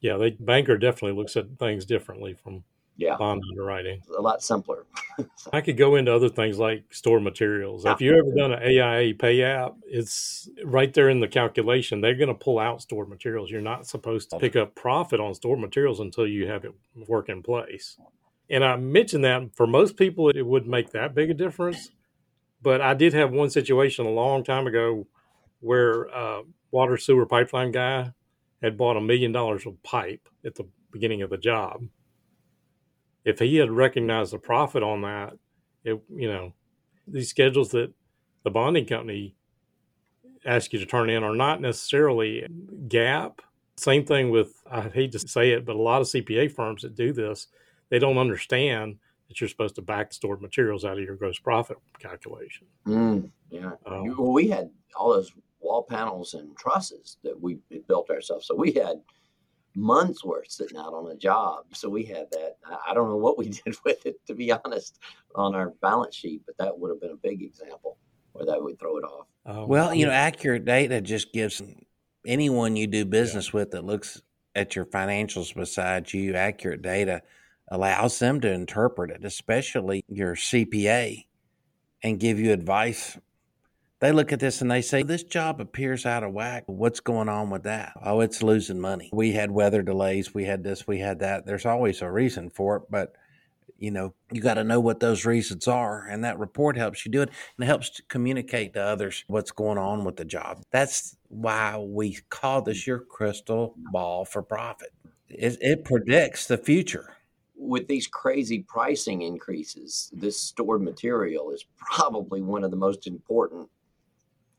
Yeah, 0.01 0.17
the 0.17 0.37
banker 0.39 0.77
definitely 0.77 1.17
looks 1.17 1.37
at 1.37 1.59
things 1.59 1.85
differently 1.85 2.35
from 2.35 2.63
yeah. 2.99 3.17
bond 3.17 3.43
underwriting. 3.51 4.03
A 4.17 4.21
lot 4.21 4.43
simpler. 4.43 4.87
I 5.53 5.61
could 5.61 5.77
go 5.77 5.97
into 5.97 6.15
other 6.15 6.29
things 6.29 6.59
like 6.59 6.93
store 6.93 7.21
materials. 7.21 7.85
If 7.85 8.01
you 8.01 8.13
ever 8.13 8.33
done 8.37 8.53
an 8.53 8.63
AIA 8.63 9.15
pay 9.15 9.43
app, 9.43 9.77
it's 9.87 10.49
right 10.65 10.93
there 10.93 11.09
in 11.09 11.21
the 11.21 11.29
calculation. 11.29 12.01
They're 12.01 12.15
going 12.15 12.29
to 12.29 12.35
pull 12.35 12.59
out 12.59 12.83
store 12.83 13.07
materials. 13.07 13.51
You're 13.51 13.61
not 13.61 13.87
supposed 13.87 14.31
to 14.31 14.39
pick 14.39 14.57
up 14.57 14.75
profit 14.75 15.21
on 15.21 15.35
store 15.35 15.57
materials 15.57 16.01
until 16.01 16.27
you 16.27 16.49
have 16.49 16.65
it 16.65 16.75
work 17.09 17.29
in 17.29 17.43
place. 17.43 17.97
And 18.51 18.65
I 18.65 18.77
mentioned 18.77 19.25
that 19.25 19.55
for 19.55 19.67
most 19.67 19.97
people, 19.97 20.31
it 20.31 20.43
wouldn't 20.43 20.71
make 20.71 20.91
that 20.91 21.15
big 21.15 21.31
a 21.31 21.35
difference. 21.35 21.91
But 22.61 22.81
I 22.81 22.95
did 22.95 23.15
have 23.15 23.33
one 23.33 23.51
situation 23.51 24.07
a 24.07 24.11
long 24.11 24.45
time 24.45 24.67
ago 24.67 25.07
where 25.61 26.05
a 26.05 26.43
water 26.71 26.97
sewer 26.97 27.27
pipeline 27.27 27.73
guy 27.73 28.13
had 28.63 28.77
bought 28.77 28.97
a 28.97 29.01
million 29.01 29.33
dollars 29.33 29.67
of 29.67 29.83
pipe 29.83 30.29
at 30.45 30.55
the 30.55 30.65
beginning 30.91 31.23
of 31.23 31.31
the 31.31 31.39
job 31.39 31.83
if 33.29 33.39
he 33.41 33.57
had 33.57 33.71
recognized 33.71 34.33
the 34.33 34.39
profit 34.39 34.83
on 34.83 35.03
that, 35.03 35.35
it 35.85 36.01
you 36.15 36.33
know, 36.33 36.55
these 37.07 37.29
schedules 37.29 37.71
that 37.71 37.93
the 38.43 38.51
bonding 38.51 38.87
company 38.87 39.35
asks 40.47 40.73
you 40.73 40.79
to 40.79 40.87
turn 40.87 41.11
in 41.11 41.23
are 41.23 41.35
not 41.35 41.61
necessarily 41.61 42.47
GAAP. 42.89 43.41
Same 43.77 44.07
thing 44.07 44.31
with 44.31 44.63
I 44.71 44.81
hate 44.81 45.13
to 45.13 45.19
say 45.19 45.51
it, 45.51 45.67
but 45.67 45.77
a 45.77 45.83
lot 45.83 46.01
of 46.01 46.07
CPA 46.07 46.51
firms 46.53 46.83
that 46.83 46.95
do 46.97 47.13
this, 47.13 47.49
they 47.91 47.99
don't 47.99 48.17
understand 48.17 48.97
that 49.29 49.41
you're 49.41 49.49
supposed 49.49 49.75
to 49.77 49.83
back 49.83 50.13
stored 50.13 50.41
materials 50.41 50.85
out 50.85 50.99
of 50.99 51.05
your 51.05 51.17
gross 51.17 51.39
profit 51.39 51.77
calculation. 51.99 52.67
Mm, 52.87 53.31
yeah. 53.51 53.73
Um, 53.87 54.17
well, 54.17 54.33
we 54.33 54.49
had 54.49 54.71
all 54.97 55.13
those 55.13 55.33
wall 55.61 55.83
panels 55.83 56.35
and 56.35 56.57
trusses 56.57 57.19
that 57.23 57.39
we 57.41 57.59
built 57.87 58.11
ourselves. 58.11 58.47
So 58.47 58.55
we 58.55 58.73
had 58.73 59.01
months 59.75 60.25
worth 60.25 60.51
sitting 60.51 60.79
out 60.79 60.95
on 60.95 61.11
a 61.11 61.17
job. 61.17 61.65
So 61.75 61.89
we 61.89 62.05
had 62.05 62.27
that. 62.33 62.57
I 62.87 62.95
don't 62.95 63.09
know 63.09 63.17
what 63.17 63.39
we 63.39 63.49
did 63.65 63.77
with 63.85 64.05
it, 64.07 64.17
to 64.27 64.35
be 64.35 64.51
honest, 64.53 64.99
on 65.35 65.55
our 65.55 65.71
balance 65.83 66.17
sheet, 66.17 66.43
but 66.47 66.57
that 66.59 66.79
would 66.79 66.91
have 66.91 67.01
been 67.01 67.13
a 67.13 67.17
big 67.17 67.43
example 67.43 67.99
where 68.33 68.47
that 68.47 68.63
would 68.63 68.79
throw 68.79 68.97
it 68.97 69.05
off. 69.05 69.27
Oh, 69.47 69.67
well, 69.67 69.95
you 69.95 70.07
know, 70.07 70.13
accurate 70.13 70.65
data 70.65 71.01
just 71.01 71.33
gives 71.33 71.63
anyone 72.27 72.77
you 72.77 72.87
do 72.87 73.05
business 73.05 73.49
yeah. 73.49 73.61
with 73.61 73.71
that 73.73 73.85
looks 73.85 74.23
at 74.55 74.77
your 74.77 74.85
financials 74.85 75.55
besides 75.55 76.13
you, 76.13 76.35
accurate 76.35 76.83
data 76.83 77.23
allows 77.71 78.19
them 78.19 78.41
to 78.41 78.53
interpret 78.53 79.11
it, 79.11 79.25
especially 79.25 80.03
your 80.09 80.35
CPA, 80.35 81.27
and 82.03 82.21
give 82.21 82.39
you 82.39 82.53
advice 82.53 83.19
they 84.01 84.13
look 84.13 84.33
at 84.33 84.39
this 84.39 84.61
and 84.61 84.71
they 84.71 84.83
say, 84.83 85.03
This 85.03 85.25
job 85.25 85.61
appears 85.61 86.07
out 86.07 86.23
of 86.23 86.33
whack. 86.33 86.65
What's 86.67 87.01
going 87.01 87.29
on 87.29 87.51
with 87.51 87.65
that? 87.65 87.93
Oh, 88.03 88.21
it's 88.21 88.43
losing 88.43 88.81
money. 88.81 89.11
We 89.13 89.33
had 89.33 89.51
weather 89.51 89.83
delays. 89.83 90.33
We 90.33 90.45
had 90.45 90.63
this, 90.63 90.87
we 90.87 91.01
had 91.01 91.19
that. 91.21 91.47
There's 91.47 91.67
always 91.67 92.01
a 92.01 92.11
reason 92.11 92.51
for 92.51 92.77
it, 92.77 92.83
but 92.91 93.15
you 93.77 93.93
know, 93.93 94.13
you 94.33 94.41
got 94.41 94.55
to 94.55 94.65
know 94.65 94.81
what 94.81 94.99
those 94.99 95.25
reasons 95.25 95.69
are. 95.69 96.05
And 96.05 96.25
that 96.25 96.39
report 96.39 96.77
helps 96.77 97.05
you 97.05 97.13
do 97.13 97.23
it 97.23 97.29
and 97.57 97.65
it 97.65 97.67
helps 97.67 97.91
to 97.91 98.03
communicate 98.09 98.75
to 98.75 98.83
others 98.83 99.25
what's 99.29 99.53
going 99.53 99.79
on 99.79 100.05
with 100.05 100.17
the 100.17 100.25
job. 100.25 100.63
That's 100.73 101.17
why 101.29 101.77
we 101.79 102.19
call 102.29 102.63
this 102.63 102.87
your 102.87 103.01
crystal 103.01 103.75
ball 103.93 104.25
for 104.25 104.43
profit. 104.43 104.91
It, 105.29 105.59
it 105.61 105.85
predicts 105.85 106.47
the 106.47 106.59
future 106.59 107.18
with 107.59 107.89
these 107.89 108.07
crazy 108.07 108.61
pricing 108.61 109.23
increases, 109.23 110.11
mm-hmm. 110.13 110.25
this 110.25 110.41
stored 110.41 110.83
material 110.83 111.51
is 111.51 111.67
probably 111.77 112.41
one 112.41 112.65
of 112.65 112.71
the 112.71 112.77
most 112.77 113.07
important 113.07 113.69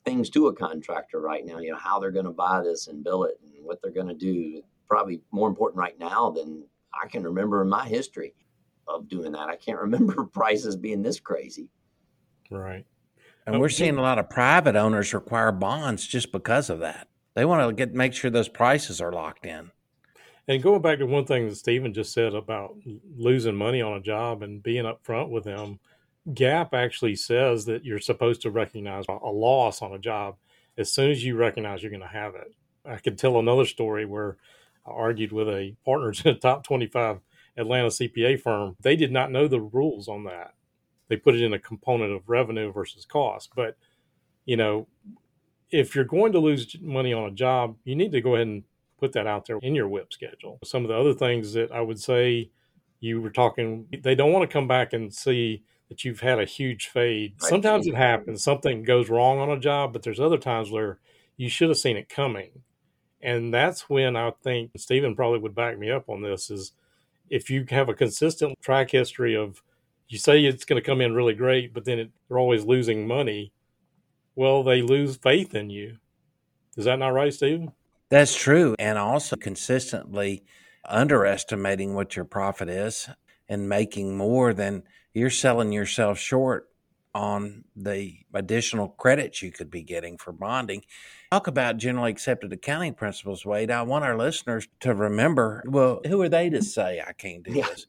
things 0.06 0.29
to 0.32 0.48
a 0.48 0.53
contractor 0.53 1.20
right 1.20 1.46
now. 1.46 1.60
You 1.60 1.72
know 1.72 1.77
how 1.77 2.00
they're 2.00 2.12
going 2.12 2.25
to 2.25 2.32
buy 2.32 2.62
this 2.62 2.88
and 2.88 3.03
bill 3.03 3.24
it, 3.24 3.39
and 3.44 3.65
what 3.65 3.82
they're 3.82 3.91
going 3.91 4.08
to 4.08 4.13
do. 4.13 4.62
Probably 4.88 5.22
more 5.32 5.48
important 5.48 5.79
right 5.79 5.98
now 6.00 6.32
than 6.32 6.65
I 6.94 7.08
can 7.08 7.24
remember 7.24 7.62
in 7.62 7.70
my 7.70 7.88
history 7.88 8.34
of 8.88 9.08
doing 9.08 9.32
that. 9.32 9.50
I 9.50 9.56
can't 9.56 9.79
remember 9.82 10.25
prices 10.25 10.75
being 10.75 11.01
this 11.01 11.20
crazy. 11.20 11.70
Right. 12.51 12.86
And 13.46 13.60
we're 13.60 13.70
seeing 13.70 13.98
a 13.98 14.01
lot 14.01 14.20
of 14.20 14.29
private 14.29 14.75
owners 14.75 15.13
require 15.13 15.51
bonds 15.51 16.06
just 16.06 16.32
because 16.32 16.70
of 16.70 16.79
that. 16.79 17.08
They 17.34 17.46
want 17.46 17.68
to 17.68 17.74
get 17.74 17.96
make 17.96 18.13
sure 18.13 18.29
those 18.29 18.50
prices 18.50 19.00
are 19.01 19.12
locked 19.12 19.46
in. 19.46 19.72
And 20.50 20.63
going 20.63 20.82
back 20.82 20.98
to 20.98 21.06
one 21.06 21.25
thing 21.25 21.48
that 21.48 21.56
Stephen 21.58 21.94
just 21.94 22.12
said 22.12 22.34
about 22.34 22.75
losing 23.15 23.56
money 23.56 23.84
on 23.84 23.94
a 23.94 24.01
job 24.01 24.41
and 24.41 24.63
being 24.63 24.84
upfront 24.84 25.29
with 25.29 25.44
them, 25.44 25.79
GAAP 26.27 26.74
actually 26.74 27.15
says 27.18 27.65
that 27.65 27.86
you're 27.86 28.00
supposed 28.00 28.41
to 28.41 28.50
recognize 28.50 29.06
a 29.08 29.29
loss 29.29 29.84
on 29.84 29.94
a 29.94 30.00
job 30.00 30.38
as 30.75 30.91
soon 30.91 31.12
as 31.12 31.24
you 31.24 31.36
recognize 31.36 31.84
you're 31.84 31.91
going 31.91 32.01
to 32.01 32.08
have 32.08 32.34
it. 32.34 32.51
I 32.84 32.98
could 32.98 33.20
tell 33.20 33.38
another 33.38 33.65
story 33.65 34.06
where 34.06 34.38
I 34.88 34.89
argued 34.89 35.32
with 35.32 35.48
a 35.50 35.75
partner 35.86 36.13
in 36.25 36.36
a 36.36 36.39
top 36.39 36.63
25 36.63 37.20
Atlanta 37.56 37.89
CPA 37.89 38.41
firm. 38.41 38.75
They 38.82 38.96
did 38.96 39.12
not 39.12 39.32
know 39.32 39.48
the 39.48 39.62
rules 39.62 40.08
on 40.08 40.24
that. 40.24 40.56
They 41.10 41.18
put 41.18 41.36
it 41.36 41.44
in 41.44 41.53
a 41.53 41.60
component 41.60 42.12
of 42.12 42.27
revenue 42.27 42.74
versus 42.74 43.06
cost. 43.06 43.51
But, 43.56 43.77
you 44.46 44.58
know, 44.58 44.88
if 45.70 45.94
you're 45.94 46.06
going 46.06 46.32
to 46.32 46.39
lose 46.39 46.75
money 46.82 47.13
on 47.13 47.25
a 47.25 47.36
job, 47.36 47.75
you 47.84 47.96
need 47.96 48.13
to 48.13 48.22
go 48.22 48.34
ahead 48.34 48.48
and 48.48 48.63
put 49.00 49.13
that 49.13 49.27
out 49.27 49.46
there 49.46 49.60
in 49.62 49.75
your 49.75 49.88
WIP 49.88 50.13
schedule. 50.13 50.60
Some 50.63 50.84
of 50.84 50.89
the 50.89 50.98
other 50.98 51.13
things 51.13 51.53
that 51.53 51.72
I 51.72 51.82
would 51.82 52.00
say 52.00 52.50
you 53.00 53.22
were 53.22 53.29
talking, 53.29 53.88
they 54.03 54.15
don't 54.15 54.34
want 54.34 54.50
to 54.50 54.53
come 54.53 54.68
back 54.68 54.94
and 54.94 55.13
see 55.13 55.63
that 55.89 56.06
you've 56.06 56.20
had 56.20 56.39
a 56.39 56.46
huge 56.46 56.88
fade. 56.88 57.36
Right. 57.41 57.50
Sometimes 57.50 57.88
it 57.88 57.96
happens, 57.96 58.44
something 58.44 58.84
goes 58.84 59.10
wrong 59.10 59.39
on 59.39 59.50
a 59.50 59.60
job, 59.60 59.94
but 59.94 60.03
there's 60.03 60.20
other 60.20 60.38
times 60.38 60.70
where 60.70 61.00
you 61.38 61.50
should 61.50 61.70
have 61.70 61.77
seen 61.77 61.98
it 61.98 62.10
coming. 62.10 62.62
And 63.22 63.53
that's 63.53 63.89
when 63.89 64.15
I 64.15 64.32
think 64.44 64.72
Stephen 64.77 65.15
probably 65.15 65.39
would 65.39 65.56
back 65.56 65.77
me 65.77 65.89
up 65.91 66.10
on 66.10 66.22
this 66.22 66.50
is 66.50 66.74
if 67.29 67.50
you 67.50 67.65
have 67.70 67.89
a 67.89 67.94
consistent 67.94 68.60
track 68.62 68.91
history 68.91 69.36
of 69.36 69.62
you 70.08 70.18
say 70.18 70.44
it's 70.44 70.65
going 70.65 70.82
to 70.82 70.86
come 70.86 71.01
in 71.01 71.13
really 71.13 71.36
great, 71.36 71.74
but 71.74 71.86
then 71.86 72.00
it, 72.00 72.12
they're 72.27 72.39
always 72.39 72.65
losing 72.65 73.08
money. 73.08 73.51
Well, 74.36 74.63
they 74.63 74.82
lose 74.82 75.18
faith 75.18 75.53
in 75.53 75.70
you. 75.70 75.98
Is 76.77 76.86
that 76.86 77.00
not 77.00 77.10
right, 77.10 77.34
Stephen? 77.34 77.72
That's 78.10 78.36
true. 78.36 78.75
And 78.80 78.98
also 78.98 79.36
consistently 79.36 80.44
underestimating 80.86 81.94
what 81.94 82.16
your 82.16 82.25
profit 82.25 82.70
is 82.70 83.10
and 83.48 83.70
making 83.70 84.18
more 84.18 84.54
than 84.54 84.84
you're 85.13 85.30
selling 85.30 85.72
yourself 85.72 86.18
short 86.18 86.70
on 87.13 87.63
the 87.75 88.20
additional 88.34 88.88
credits 88.88 89.42
you 89.42 89.51
could 89.51 89.72
be 89.72 89.82
getting 89.82 90.18
for 90.18 90.32
bonding. 90.32 90.84
Talk 91.32 91.48
about 91.48 91.78
generally 91.78 92.12
accepted 92.12 92.54
accounting 92.54 92.94
principles, 92.94 93.46
Wade. 93.46 93.72
I 93.72 93.82
want 93.82 94.06
our 94.06 94.18
listeners 94.18 94.68
to 94.82 94.94
remember 94.94 95.63
well, 95.68 96.01
who 96.06 96.22
are 96.22 96.30
they 96.30 96.50
to 96.51 96.62
say 96.62 97.01
I 97.06 97.13
can't 97.13 97.44
do 97.44 97.54
yeah. 97.54 97.68
this? 97.68 97.88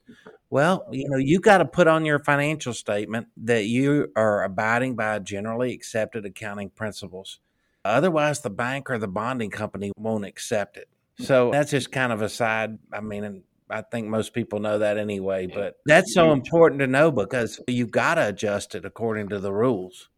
Well, 0.49 0.87
you 0.91 1.09
know, 1.09 1.17
you 1.17 1.39
got 1.39 1.59
to 1.59 1.65
put 1.65 1.87
on 1.87 2.05
your 2.05 2.19
financial 2.19 2.75
statement 2.75 3.29
that 3.37 3.67
you 3.67 4.11
are 4.17 4.43
abiding 4.43 4.97
by 4.97 5.19
generally 5.21 5.73
accepted 5.73 6.27
accounting 6.27 6.71
principles. 6.71 7.39
Otherwise, 7.85 8.41
the 8.41 8.51
bank 8.51 8.91
or 8.91 8.99
the 8.99 9.09
bonding 9.09 9.51
company 9.51 9.93
won't 9.97 10.25
accept 10.25 10.77
it. 10.77 10.89
Hmm. 11.19 11.25
So 11.25 11.51
that's 11.51 11.71
just 11.71 11.93
kind 11.93 12.13
of 12.13 12.23
a 12.23 12.29
side. 12.29 12.79
I 12.93 13.01
mean, 13.01 13.43
I 13.71 13.83
think 13.83 14.09
most 14.09 14.35
people 14.35 14.59
know 14.59 14.79
that 14.79 14.99
anyway, 14.99 15.47
but 15.47 15.77
that's 15.87 16.13
so 16.13 16.33
important 16.33 16.81
to 16.81 16.87
know 16.87 17.11
because 17.11 17.61
you've 17.69 17.91
got 17.91 18.15
to 18.15 18.29
adjust 18.29 18.75
it 18.75 18.85
according 18.85 19.29
to 19.29 19.39
the 19.39 19.53
rules. 19.53 20.09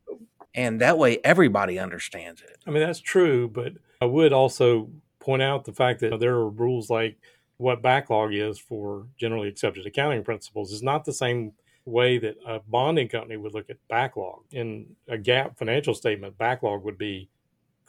And 0.54 0.80
that 0.80 0.98
way 0.98 1.18
everybody 1.24 1.78
understands 1.78 2.42
it. 2.42 2.58
I 2.66 2.70
mean, 2.70 2.82
that's 2.82 3.00
true, 3.00 3.48
but 3.48 3.72
I 4.00 4.06
would 4.06 4.32
also 4.32 4.90
point 5.18 5.42
out 5.42 5.64
the 5.64 5.72
fact 5.72 6.00
that 6.00 6.18
there 6.18 6.34
are 6.34 6.48
rules 6.48 6.90
like 6.90 7.16
what 7.56 7.80
backlog 7.80 8.34
is 8.34 8.58
for 8.58 9.06
generally 9.16 9.48
accepted 9.48 9.86
accounting 9.86 10.24
principles 10.24 10.72
is 10.72 10.82
not 10.82 11.04
the 11.04 11.12
same 11.12 11.52
way 11.84 12.18
that 12.18 12.36
a 12.46 12.60
bonding 12.60 13.08
company 13.08 13.36
would 13.36 13.54
look 13.54 13.70
at 13.70 13.76
backlog. 13.88 14.42
In 14.50 14.96
a 15.08 15.16
GAAP 15.16 15.56
financial 15.56 15.94
statement, 15.94 16.38
backlog 16.38 16.84
would 16.84 16.98
be 16.98 17.28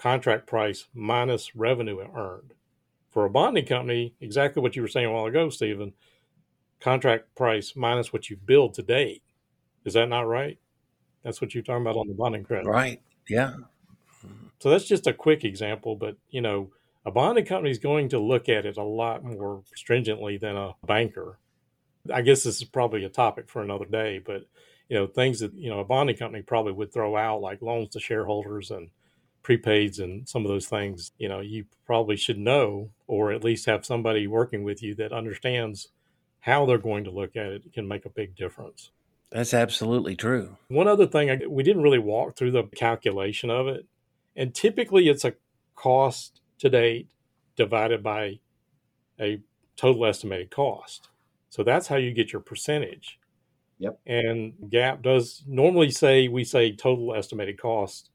contract 0.04 0.46
price 0.46 0.88
minus 0.94 1.56
revenue 1.56 2.06
earned. 2.14 2.54
For 3.10 3.24
a 3.24 3.30
bonding 3.30 3.66
company, 3.66 4.14
exactly 4.20 4.62
what 4.62 4.76
you 4.76 4.82
were 4.82 4.90
saying 4.90 5.06
a 5.06 5.12
while 5.14 5.28
ago, 5.28 5.50
Stephen, 5.50 5.94
contract 6.82 7.34
price 7.36 7.74
minus 7.74 8.12
what 8.12 8.30
you've 8.30 8.46
billed 8.46 8.74
to 8.74 8.84
date. 8.84 9.24
Is 9.86 9.94
that 9.94 10.10
not 10.10 10.28
right? 10.28 10.60
That's 11.24 11.40
what 11.40 11.54
you're 11.56 11.64
talking 11.64 11.84
about 11.84 11.96
on 11.96 12.10
the 12.10 12.16
bonding 12.16 12.44
credit. 12.44 12.68
Right. 12.68 13.02
Yeah. 13.30 13.54
So 14.60 14.70
that's 14.70 14.84
just 14.84 15.08
a 15.08 15.14
quick 15.14 15.46
example, 15.46 15.96
but 15.96 16.18
you 16.30 16.42
know, 16.42 16.72
a 17.06 17.12
bonding 17.12 17.46
company 17.46 17.72
is 17.72 17.80
going 17.80 18.10
to 18.10 18.20
look 18.20 18.50
at 18.50 18.66
it 18.66 18.76
a 18.76 18.84
lot 18.84 19.24
more 19.24 19.64
stringently 19.74 20.38
than 20.38 20.58
a 20.58 20.76
banker. 20.86 21.40
I 22.14 22.24
guess 22.24 22.44
this 22.44 22.58
is 22.58 22.66
probably 22.66 23.06
a 23.06 23.10
topic 23.10 23.50
for 23.50 23.62
another 23.62 23.86
day, 23.86 24.20
but 24.20 24.48
you 24.90 24.98
know, 24.98 25.08
things 25.08 25.40
that 25.40 25.54
you 25.54 25.70
know 25.70 25.80
a 25.80 25.86
bonding 25.86 26.18
company 26.18 26.44
probably 26.44 26.74
would 26.74 26.92
throw 26.92 27.16
out 27.16 27.40
like 27.40 27.62
loans 27.62 27.90
to 27.92 28.02
shareholders 28.02 28.70
and 28.70 28.90
prepaids 29.44 30.00
and 30.00 30.28
some 30.28 30.44
of 30.46 30.50
those 30.50 30.68
things, 30.68 31.12
you 31.18 31.28
know, 31.28 31.42
you 31.42 31.66
probably 31.86 32.16
should 32.16 32.38
know 32.38 32.90
or 33.08 33.32
at 33.32 33.44
least 33.44 33.66
have 33.66 33.86
somebody 33.86 34.26
working 34.26 34.64
with 34.64 34.82
you 34.82 34.96
that 34.96 35.12
understands 35.12 35.90
how 36.40 36.66
they're 36.66 36.78
going 36.78 37.04
to 37.04 37.12
look 37.12 37.36
at 37.36 37.48
it 37.48 37.74
can 37.74 37.88
make 37.88 38.06
a 38.06 38.10
big 38.10 38.36
difference. 38.36 38.92
That's 39.32 39.54
absolutely 39.54 40.16
true. 40.16 40.58
One 40.68 40.88
other 40.88 41.08
thing, 41.08 41.30
I, 41.30 41.42
we 41.48 41.64
didn't 41.64 41.82
really 41.82 42.00
walk 42.00 42.36
through 42.36 42.52
the 42.52 42.64
calculation 42.64 43.50
of 43.50 43.68
it. 43.68 43.86
And 44.36 44.54
typically 44.54 45.10
it's 45.10 45.26
a 45.26 45.34
cost 45.76 46.42
to 46.60 46.70
date 46.70 47.10
divided 47.56 48.04
by 48.04 48.40
a 49.20 49.42
total 49.76 50.06
estimated 50.06 50.52
cost. 50.52 51.10
So 51.50 51.64
that's 51.64 51.88
how 51.88 51.98
you 51.98 52.14
get 52.14 52.32
your 52.32 52.42
percentage. 52.42 53.20
Yep. 53.80 54.00
And 54.06 54.54
GAAP 54.70 55.02
does 55.02 55.44
normally 55.48 55.92
say 55.92 56.28
we 56.28 56.44
say 56.44 56.72
total 56.72 57.14
estimated 57.16 57.60
cost 57.60 58.10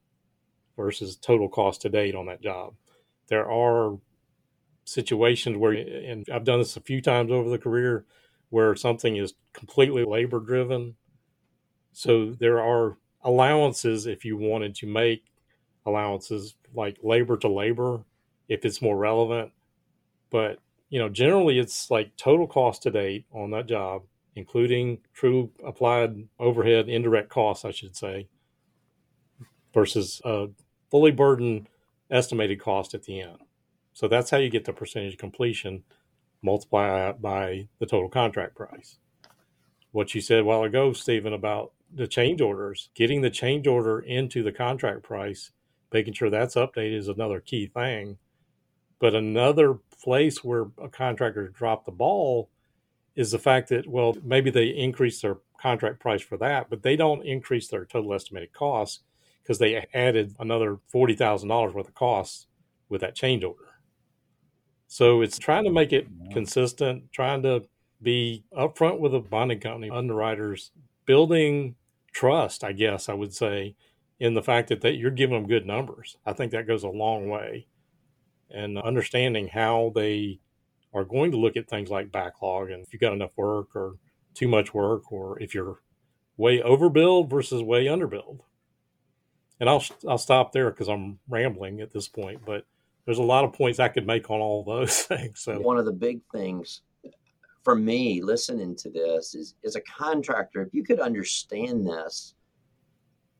versus 0.79 1.17
total 1.17 1.49
cost 1.49 1.83
to 1.83 1.91
date 1.91 2.15
on 2.15 2.27
that 2.27 2.41
job. 2.41 2.73
There 3.27 3.51
are 3.51 3.99
situations 4.85 5.59
where, 5.59 5.73
and 5.73 6.25
I've 6.33 6.45
done 6.45 6.61
this 6.61 6.77
a 6.77 6.81
few 6.81 7.03
times 7.03 7.31
over 7.31 7.51
the 7.51 7.59
career, 7.59 8.07
where 8.49 8.75
something 8.75 9.17
is 9.17 9.35
completely 9.53 10.05
labor 10.05 10.41
driven. 10.41 10.95
So 11.93 12.31
there 12.39 12.61
are 12.61 12.97
allowances 13.23 14.07
if 14.07 14.25
you 14.25 14.39
wanted 14.39 14.75
to 14.77 14.87
make 14.87 15.25
allowances 15.85 16.55
like 16.73 16.97
labor 17.03 17.37
to 17.39 17.49
labor 17.49 18.05
if 18.49 18.65
it's 18.65 18.81
more 18.81 18.97
relevant. 18.97 19.51
But, 20.31 20.61
you 20.91 20.99
know, 21.01 21.09
generally 21.09 21.59
it's 21.59 21.91
like 21.91 22.17
total 22.17 22.47
cost 22.47 22.85
to 22.85 22.91
date 22.91 23.27
on 23.33 23.51
that 23.51 23.67
job, 23.67 24.03
including 24.37 24.99
true 25.13 25.51
applied 25.67 26.29
overhead, 26.39 26.89
indirect 26.89 27.31
costs, 27.31 27.65
I 27.65 27.73
should 27.73 27.97
say, 27.97 28.29
versus 29.75 30.23
uh, 30.25 30.47
fully 30.91 31.11
burdened 31.11 31.69
estimated 32.11 32.61
cost 32.61 32.95
at 32.95 33.05
the 33.05 33.21
end. 33.21 33.39
So 33.93 34.09
that's 34.09 34.31
how 34.31 34.39
you 34.39 34.51
get 34.51 34.65
the 34.65 34.73
percentage 34.73 35.19
completion, 35.19 35.83
multiply 36.43 37.13
by 37.13 37.69
the 37.79 37.87
total 37.87 38.09
contract 38.09 38.55
price. 38.55 38.99
What 39.91 40.15
you 40.15 40.21
said 40.21 40.41
a 40.41 40.45
while 40.45 40.63
ago, 40.63 40.93
Stephen, 40.93 41.33
about 41.33 41.73
the 41.93 42.07
change 42.07 42.41
orders, 42.41 42.91
getting 42.95 43.23
the 43.23 43.31
change 43.31 43.67
order 43.67 43.99
into 43.99 44.43
the 44.43 44.53
contract 44.53 45.03
price, 45.03 45.51
making 45.93 46.15
sure 46.15 46.31
that's 46.31 46.55
updated 46.55 46.97
is 46.97 47.09
another 47.09 47.41
key 47.41 47.67
thing. 47.67 48.19
But 49.01 49.15
another 49.15 49.79
place 50.03 50.45
where 50.45 50.67
a 50.83 50.89
contractor 50.89 51.49
dropped 51.49 51.87
the 51.87 51.93
ball 51.93 52.51
is 53.17 53.31
the 53.33 53.39
fact 53.39 53.69
that, 53.71 53.87
well, 53.89 54.17
maybe 54.23 54.51
they 54.51 54.67
increase 54.67 55.21
their 55.21 55.39
contract 55.61 55.99
price 55.99 56.23
for 56.23 56.37
that, 56.37 56.71
but 56.71 56.83
they 56.83 56.95
don't 56.95 57.25
increase 57.25 57.69
their 57.69 57.85
total 57.85 58.15
estimated 58.15 58.53
costs 58.53 59.01
because 59.49 59.59
they 59.59 59.87
added 59.95 60.37
another 60.41 60.79
$40,000 60.95 61.73
worth 61.73 61.89
of 61.89 61.95
costs 61.95 62.49
with 62.91 63.01
that 63.01 63.15
change 63.15 63.43
order. 63.43 63.81
So 64.89 65.23
it's 65.23 65.39
trying 65.39 65.65
to 65.65 65.73
make 65.73 65.95
it 65.95 66.07
consistent, 66.33 67.11
trying 67.13 67.43
to 67.45 67.65
be 68.03 68.45
upfront 68.55 69.01
with 69.01 69.13
the 69.13 69.21
bonding 69.21 69.61
company 69.61 69.89
underwriters, 69.89 70.73
building 71.07 71.77
trust, 72.13 72.63
I 72.63 72.73
guess 72.73 73.09
I 73.09 73.15
would 73.15 73.35
say, 73.35 73.75
in 74.21 74.35
the 74.35 74.43
fact 74.43 74.69
that 74.69 74.83
they, 74.83 74.91
you're 74.91 75.11
giving 75.11 75.37
them 75.37 75.49
good 75.49 75.65
numbers. 75.65 76.19
I 76.27 76.35
think 76.35 76.53
that 76.53 76.67
goes 76.67 76.83
a 76.83 76.89
long 76.89 77.31
way. 77.31 77.67
And 78.51 78.77
understanding 78.77 79.49
how 79.49 79.93
they 79.95 80.41
are 80.93 81.05
going 81.05 81.31
to 81.31 81.39
look 81.39 81.57
at 81.57 81.71
things 81.71 81.89
like 81.89 82.13
backlog 82.13 82.69
and 82.71 82.83
if 82.83 82.93
you've 82.93 83.01
got 83.01 83.15
enough 83.15 83.33
work 83.37 83.75
or 83.75 83.97
too 84.35 84.49
much 84.49 84.75
work, 84.75 85.11
or 85.11 85.41
if 85.41 85.55
you're 85.55 85.81
way 86.37 86.61
overbilled 86.61 87.31
versus 87.31 87.63
way 87.63 87.87
underbilled 87.87 88.41
and 89.61 89.69
I'll 89.69 89.85
I'll 90.09 90.19
stop 90.19 90.53
there 90.53 90.71
because 90.71 90.89
I'm 90.89 91.19
rambling 91.29 91.81
at 91.81 91.93
this 91.93 92.09
point. 92.09 92.41
But 92.45 92.65
there's 93.05 93.19
a 93.19 93.23
lot 93.23 93.45
of 93.45 93.53
points 93.53 93.81
I 93.81 93.89
could 93.89 94.07
make 94.07 94.31
on 94.31 94.41
all 94.41 94.63
those 94.65 95.03
things. 95.03 95.41
So 95.41 95.59
one 95.61 95.79
of 95.79 95.85
the 95.85 95.93
big 95.93 96.21
things 96.33 96.83
for 97.65 97.75
me 97.75 98.23
listening 98.23 98.77
to 98.77 98.91
this 98.91 99.35
is 99.35 99.55
as 99.65 99.77
a 99.77 99.81
contractor, 99.83 100.63
if 100.63 100.73
you 100.73 100.83
could 100.83 101.01
understand 101.01 101.87
this 101.87 102.35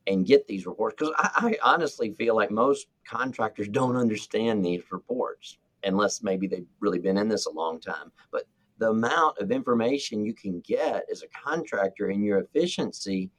and 0.07 0.27
get 0.27 0.47
these 0.47 0.67
reports, 0.67 0.97
because 0.99 1.15
I, 1.19 1.57
I 1.63 1.73
honestly 1.73 2.13
feel 2.13 2.35
like 2.35 2.51
most 2.51 2.89
contractors 3.07 3.69
don't 3.69 3.97
understand 3.97 4.65
these 4.65 4.83
reports 4.91 5.59
unless 5.85 6.23
maybe 6.23 6.47
they've 6.47 6.67
really 6.81 6.99
been 6.99 7.19
in 7.19 7.29
this 7.29 7.47
a 7.47 7.51
long 7.51 7.81
time. 7.81 8.11
But 8.31 8.45
the 8.79 8.91
amount 8.91 9.39
of 9.39 9.51
information 9.51 10.25
you 10.25 10.35
can 10.35 10.61
get 10.61 11.05
as 11.11 11.23
a 11.23 11.29
contractor 11.29 12.09
and 12.09 12.25
your 12.25 12.39
efficiency 12.39 13.31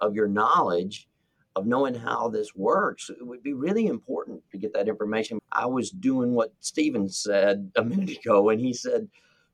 of 0.00 0.14
your 0.14 0.28
knowledge 0.28 1.08
of 1.54 1.66
knowing 1.66 1.94
how 1.94 2.28
this 2.28 2.54
works. 2.54 3.10
It 3.10 3.26
would 3.26 3.42
be 3.42 3.52
really 3.52 3.86
important 3.86 4.42
to 4.50 4.58
get 4.58 4.72
that 4.74 4.88
information. 4.88 5.38
I 5.50 5.66
was 5.66 5.90
doing 5.90 6.32
what 6.32 6.52
Stephen 6.60 7.08
said 7.08 7.72
a 7.76 7.84
minute 7.84 8.18
ago, 8.24 8.48
and 8.48 8.60
he 8.60 8.72
said, 8.72 9.08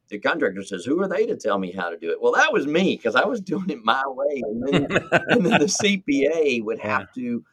the 0.08 0.18
contractor 0.18 0.62
says, 0.62 0.84
Who 0.84 1.02
are 1.02 1.08
they 1.08 1.26
to 1.26 1.36
tell 1.36 1.58
me 1.58 1.72
how 1.72 1.90
to 1.90 1.98
do 1.98 2.10
it? 2.10 2.20
Well, 2.20 2.32
that 2.32 2.52
was 2.52 2.66
me 2.66 2.96
because 2.96 3.14
I 3.14 3.24
was 3.24 3.40
doing 3.42 3.68
it 3.70 3.84
my 3.84 4.02
way. 4.06 4.42
And 4.44 4.62
then, 4.66 4.82
and 5.28 5.46
then 5.46 5.60
the 5.60 5.66
CPA 5.66 6.64
would 6.64 6.78
have 6.78 7.12
to 7.14 7.44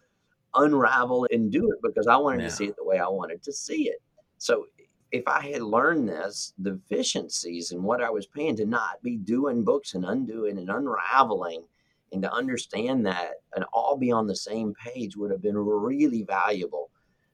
unravel 0.54 1.28
and 1.32 1.52
do 1.52 1.70
it 1.72 1.80
because 1.84 2.08
I 2.08 2.16
wanted 2.16 2.42
yeah. 2.42 2.48
to 2.48 2.56
see 2.56 2.66
it 2.66 2.76
the 2.78 2.86
way 2.86 3.00
I 3.00 3.08
wanted 3.08 3.44
to 3.44 3.52
see 3.52 3.90
it. 3.90 4.02
So 4.38 4.68
if 5.12 5.28
I 5.28 5.50
had 5.50 5.62
learned 5.62 6.08
this, 6.10 6.54
the 6.58 6.80
efficiencies 6.86 7.72
and 7.72 7.84
what 7.84 8.02
I 8.02 8.10
was 8.10 8.26
paying 8.26 8.56
to 8.58 8.66
not 8.66 9.02
be 9.04 9.18
doing 9.18 9.64
books 9.64 9.94
and 9.94 10.06
undoing 10.06 10.58
and 10.58 10.70
unraveling 10.70 11.64
and 12.12 12.22
to 12.22 12.32
understand 12.32 13.06
that 13.06 13.34
and 13.56 13.66
all 13.74 13.98
be 13.98 14.12
on 14.12 14.28
the 14.28 14.36
same 14.36 14.74
page 14.74 15.16
would 15.18 15.32
have 15.32 15.42
been 15.42 15.58
really 15.58 16.24
valuable 16.24 16.90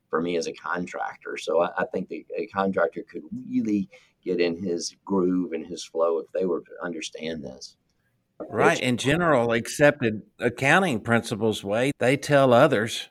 for 0.10 0.22
me 0.22 0.38
as 0.38 0.48
a 0.48 0.54
contractor. 0.54 1.38
So 1.38 1.62
I, 1.62 1.70
I 1.78 1.86
think 1.94 2.10
the, 2.10 2.26
a 2.38 2.48
contractor 2.48 3.04
could 3.10 3.24
really 3.50 3.90
get 4.24 4.40
in 4.40 4.62
his 4.62 4.96
groove 5.06 5.54
and 5.54 5.66
his 5.66 5.84
flow 5.84 6.20
if 6.20 6.28
they 6.34 6.46
were 6.46 6.62
to 6.62 6.72
understand 6.84 7.44
this. 7.44 7.78
Right. 8.50 8.80
In 8.80 8.98
general, 8.98 9.52
accepted 9.52 10.24
accounting 10.40 11.00
principles 11.00 11.64
way, 11.64 11.92
they 12.00 12.18
tell 12.18 12.54
others 12.54 13.10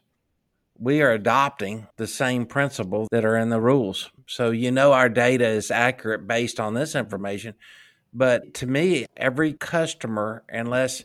we 0.81 1.03
are 1.03 1.13
adopting 1.13 1.87
the 1.97 2.07
same 2.07 2.47
principles 2.47 3.09
that 3.13 3.25
are 3.25 3.37
in 3.37 3.51
the 3.51 3.61
rules. 3.61 4.11
So 4.27 4.51
you 4.51 4.71
know 4.71 4.93
our 4.93 5.09
data 5.09 5.47
is 5.47 5.71
accurate 5.71 6.27
based 6.27 6.59
on 6.59 6.75
this 6.75 6.95
information. 6.95 7.55
But 8.13 8.55
to 8.55 8.67
me, 8.67 9.07
every 9.17 9.53
customer, 9.53 10.43
unless 10.49 11.05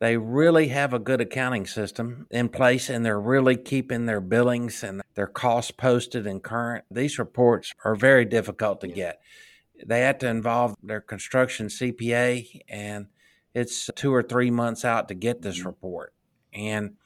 they 0.00 0.16
really 0.16 0.68
have 0.68 0.92
a 0.92 0.98
good 0.98 1.20
accounting 1.20 1.66
system 1.66 2.26
in 2.30 2.48
place 2.48 2.88
and 2.88 3.04
they're 3.04 3.20
really 3.20 3.56
keeping 3.56 4.06
their 4.06 4.20
billings 4.20 4.84
and 4.84 5.02
their 5.14 5.26
costs 5.26 5.72
posted 5.72 6.26
and 6.26 6.42
current, 6.42 6.84
these 6.90 7.18
reports 7.18 7.72
are 7.84 7.96
very 7.96 8.24
difficult 8.24 8.80
to 8.80 8.88
get. 8.88 9.20
They 9.84 10.00
have 10.00 10.18
to 10.18 10.28
involve 10.28 10.76
their 10.82 11.00
construction 11.00 11.66
CPA, 11.68 12.62
and 12.68 13.06
it's 13.54 13.90
two 13.94 14.12
or 14.12 14.22
three 14.22 14.50
months 14.50 14.84
out 14.84 15.08
to 15.08 15.14
get 15.14 15.42
this 15.42 15.58
mm-hmm. 15.58 15.68
report. 15.68 16.14
And 16.52 16.96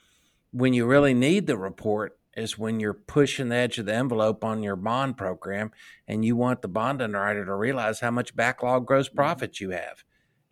when 0.53 0.75
you 0.75 0.87
really 0.87 1.15
need 1.15 1.47
the 1.47 1.57
report 1.57 2.19
is 2.35 2.59
when 2.59 2.81
you're 2.81 2.95
pushing 2.95 3.49
the 3.49 3.57
edge 3.57 3.79
of 3.79 3.87
the 3.87 3.95
envelope 3.95 4.43
on 4.43 4.63
your 4.63 4.77
bond 4.77 5.19
program 5.19 5.71
and 6.09 6.25
you 6.25 6.35
want 6.35 6.63
the 6.63 6.69
bond 6.69 7.03
underwriter 7.03 7.45
to 7.45 7.55
realize 7.55 8.01
how 8.01 8.11
much 8.11 8.37
backlog 8.37 8.87
gross 8.87 9.09
mm-hmm. 9.09 9.17
profits 9.17 9.61
you 9.61 9.71
have. 9.71 10.05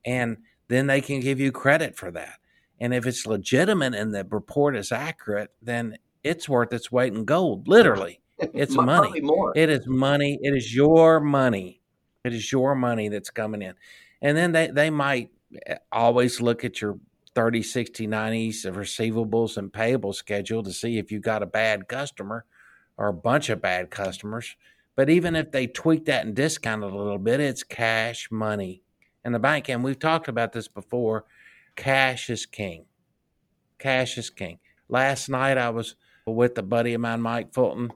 And 0.04 0.38
then 0.70 0.86
they 0.86 1.00
can 1.00 1.18
give 1.18 1.40
you 1.40 1.50
credit 1.50 1.96
for 1.96 2.12
that. 2.12 2.38
And 2.78 2.94
if 2.94 3.04
it's 3.04 3.26
legitimate 3.26 3.92
and 3.94 4.14
the 4.14 4.24
report 4.30 4.76
is 4.76 4.92
accurate, 4.92 5.50
then 5.60 5.98
it's 6.22 6.48
worth 6.48 6.72
its 6.72 6.92
weight 6.92 7.12
in 7.12 7.24
gold. 7.24 7.66
Literally, 7.66 8.20
it's 8.38 8.76
money. 8.76 9.20
It 9.56 9.68
is 9.68 9.86
money. 9.86 10.38
It 10.40 10.54
is 10.54 10.74
your 10.74 11.18
money. 11.18 11.80
It 12.24 12.32
is 12.32 12.52
your 12.52 12.76
money 12.76 13.08
that's 13.08 13.30
coming 13.30 13.62
in. 13.62 13.74
And 14.22 14.36
then 14.36 14.52
they, 14.52 14.68
they 14.68 14.90
might 14.90 15.30
eh, 15.66 15.76
always 15.90 16.40
look 16.40 16.64
at 16.64 16.80
your 16.80 16.98
30, 17.34 17.62
60, 17.62 18.06
90s 18.06 18.64
of 18.64 18.76
receivables 18.76 19.56
and 19.56 19.72
payable 19.72 20.12
schedule 20.12 20.62
to 20.62 20.72
see 20.72 20.98
if 20.98 21.10
you 21.10 21.18
got 21.18 21.42
a 21.42 21.46
bad 21.46 21.88
customer 21.88 22.44
or 22.96 23.08
a 23.08 23.12
bunch 23.12 23.48
of 23.48 23.60
bad 23.60 23.90
customers. 23.90 24.54
But 24.94 25.10
even 25.10 25.34
if 25.34 25.50
they 25.50 25.66
tweak 25.66 26.04
that 26.04 26.26
and 26.26 26.34
discount 26.34 26.84
it 26.84 26.92
a 26.92 26.96
little 26.96 27.18
bit, 27.18 27.40
it's 27.40 27.64
cash 27.64 28.28
money. 28.30 28.82
And 29.24 29.34
the 29.34 29.38
bank, 29.38 29.68
and 29.68 29.84
we've 29.84 29.98
talked 29.98 30.28
about 30.28 30.52
this 30.52 30.68
before, 30.68 31.24
cash 31.76 32.30
is 32.30 32.46
king. 32.46 32.86
Cash 33.78 34.18
is 34.18 34.30
king. 34.30 34.58
Last 34.88 35.28
night 35.28 35.58
I 35.58 35.70
was 35.70 35.94
with 36.26 36.56
a 36.58 36.62
buddy 36.62 36.94
of 36.94 37.00
mine, 37.00 37.20
Mike 37.20 37.52
Fulton. 37.52 37.90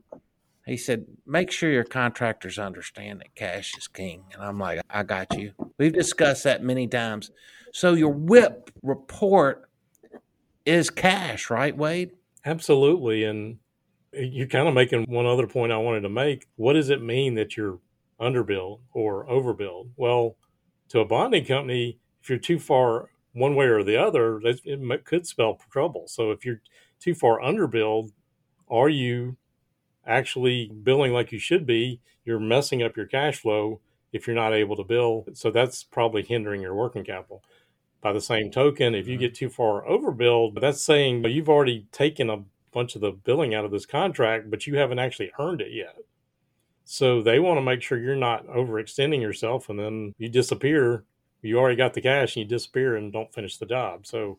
He 0.66 0.76
said, 0.76 1.04
make 1.26 1.50
sure 1.50 1.70
your 1.70 1.84
contractors 1.84 2.58
understand 2.58 3.20
that 3.20 3.34
cash 3.34 3.76
is 3.76 3.86
king. 3.86 4.24
And 4.32 4.42
I'm 4.42 4.58
like, 4.58 4.80
I 4.88 5.02
got 5.02 5.36
you. 5.38 5.52
We've 5.78 5.92
discussed 5.92 6.44
that 6.44 6.62
many 6.62 6.86
times. 6.86 7.30
So 7.72 7.94
your 7.94 8.12
WIP 8.12 8.70
report 8.82 9.68
is 10.64 10.88
cash, 10.88 11.50
right, 11.50 11.76
Wade? 11.76 12.12
Absolutely. 12.46 13.24
And 13.24 13.58
you're 14.12 14.46
kind 14.46 14.68
of 14.68 14.74
making 14.74 15.04
one 15.08 15.26
other 15.26 15.46
point 15.46 15.72
I 15.72 15.76
wanted 15.76 16.00
to 16.02 16.08
make. 16.08 16.46
What 16.56 16.74
does 16.74 16.88
it 16.88 17.02
mean 17.02 17.34
that 17.34 17.56
you're 17.56 17.78
underbilled 18.18 18.80
or 18.92 19.26
overbilled? 19.26 19.88
Well, 19.96 20.36
to 20.94 21.00
a 21.00 21.04
bonding 21.04 21.44
company, 21.44 21.98
if 22.22 22.30
you're 22.30 22.38
too 22.38 22.60
far 22.60 23.10
one 23.32 23.56
way 23.56 23.66
or 23.66 23.82
the 23.82 23.96
other, 23.96 24.40
it 24.44 25.04
could 25.04 25.26
spell 25.26 25.60
trouble. 25.70 26.04
So 26.06 26.30
if 26.30 26.44
you're 26.44 26.60
too 27.00 27.14
far 27.14 27.40
underbilled, 27.40 28.12
are 28.70 28.88
you 28.88 29.36
actually 30.06 30.70
billing 30.84 31.12
like 31.12 31.32
you 31.32 31.40
should 31.40 31.66
be? 31.66 32.00
You're 32.24 32.38
messing 32.38 32.80
up 32.80 32.96
your 32.96 33.06
cash 33.06 33.40
flow 33.40 33.80
if 34.12 34.28
you're 34.28 34.36
not 34.36 34.54
able 34.54 34.76
to 34.76 34.84
bill. 34.84 35.26
So 35.32 35.50
that's 35.50 35.82
probably 35.82 36.22
hindering 36.22 36.62
your 36.62 36.76
working 36.76 37.04
capital. 37.04 37.42
By 38.00 38.12
the 38.12 38.20
same 38.20 38.52
token, 38.52 38.94
if 38.94 39.08
you 39.08 39.14
mm-hmm. 39.14 39.22
get 39.22 39.34
too 39.34 39.48
far 39.48 39.84
overbilled, 39.84 40.60
that's 40.60 40.80
saying 40.80 41.24
you've 41.24 41.48
already 41.48 41.88
taken 41.90 42.30
a 42.30 42.44
bunch 42.70 42.94
of 42.94 43.00
the 43.00 43.10
billing 43.10 43.52
out 43.52 43.64
of 43.64 43.72
this 43.72 43.86
contract, 43.86 44.48
but 44.48 44.68
you 44.68 44.76
haven't 44.76 45.00
actually 45.00 45.32
earned 45.40 45.60
it 45.60 45.72
yet. 45.72 45.96
So 46.84 47.22
they 47.22 47.38
want 47.38 47.58
to 47.58 47.62
make 47.62 47.82
sure 47.82 47.98
you're 47.98 48.14
not 48.14 48.46
overextending 48.46 49.20
yourself 49.20 49.68
and 49.68 49.78
then 49.78 50.14
you 50.18 50.28
disappear. 50.28 51.04
You 51.42 51.58
already 51.58 51.76
got 51.76 51.94
the 51.94 52.00
cash 52.00 52.36
and 52.36 52.44
you 52.44 52.48
disappear 52.48 52.96
and 52.96 53.12
don't 53.12 53.32
finish 53.32 53.58
the 53.58 53.66
job. 53.66 54.06
So 54.06 54.38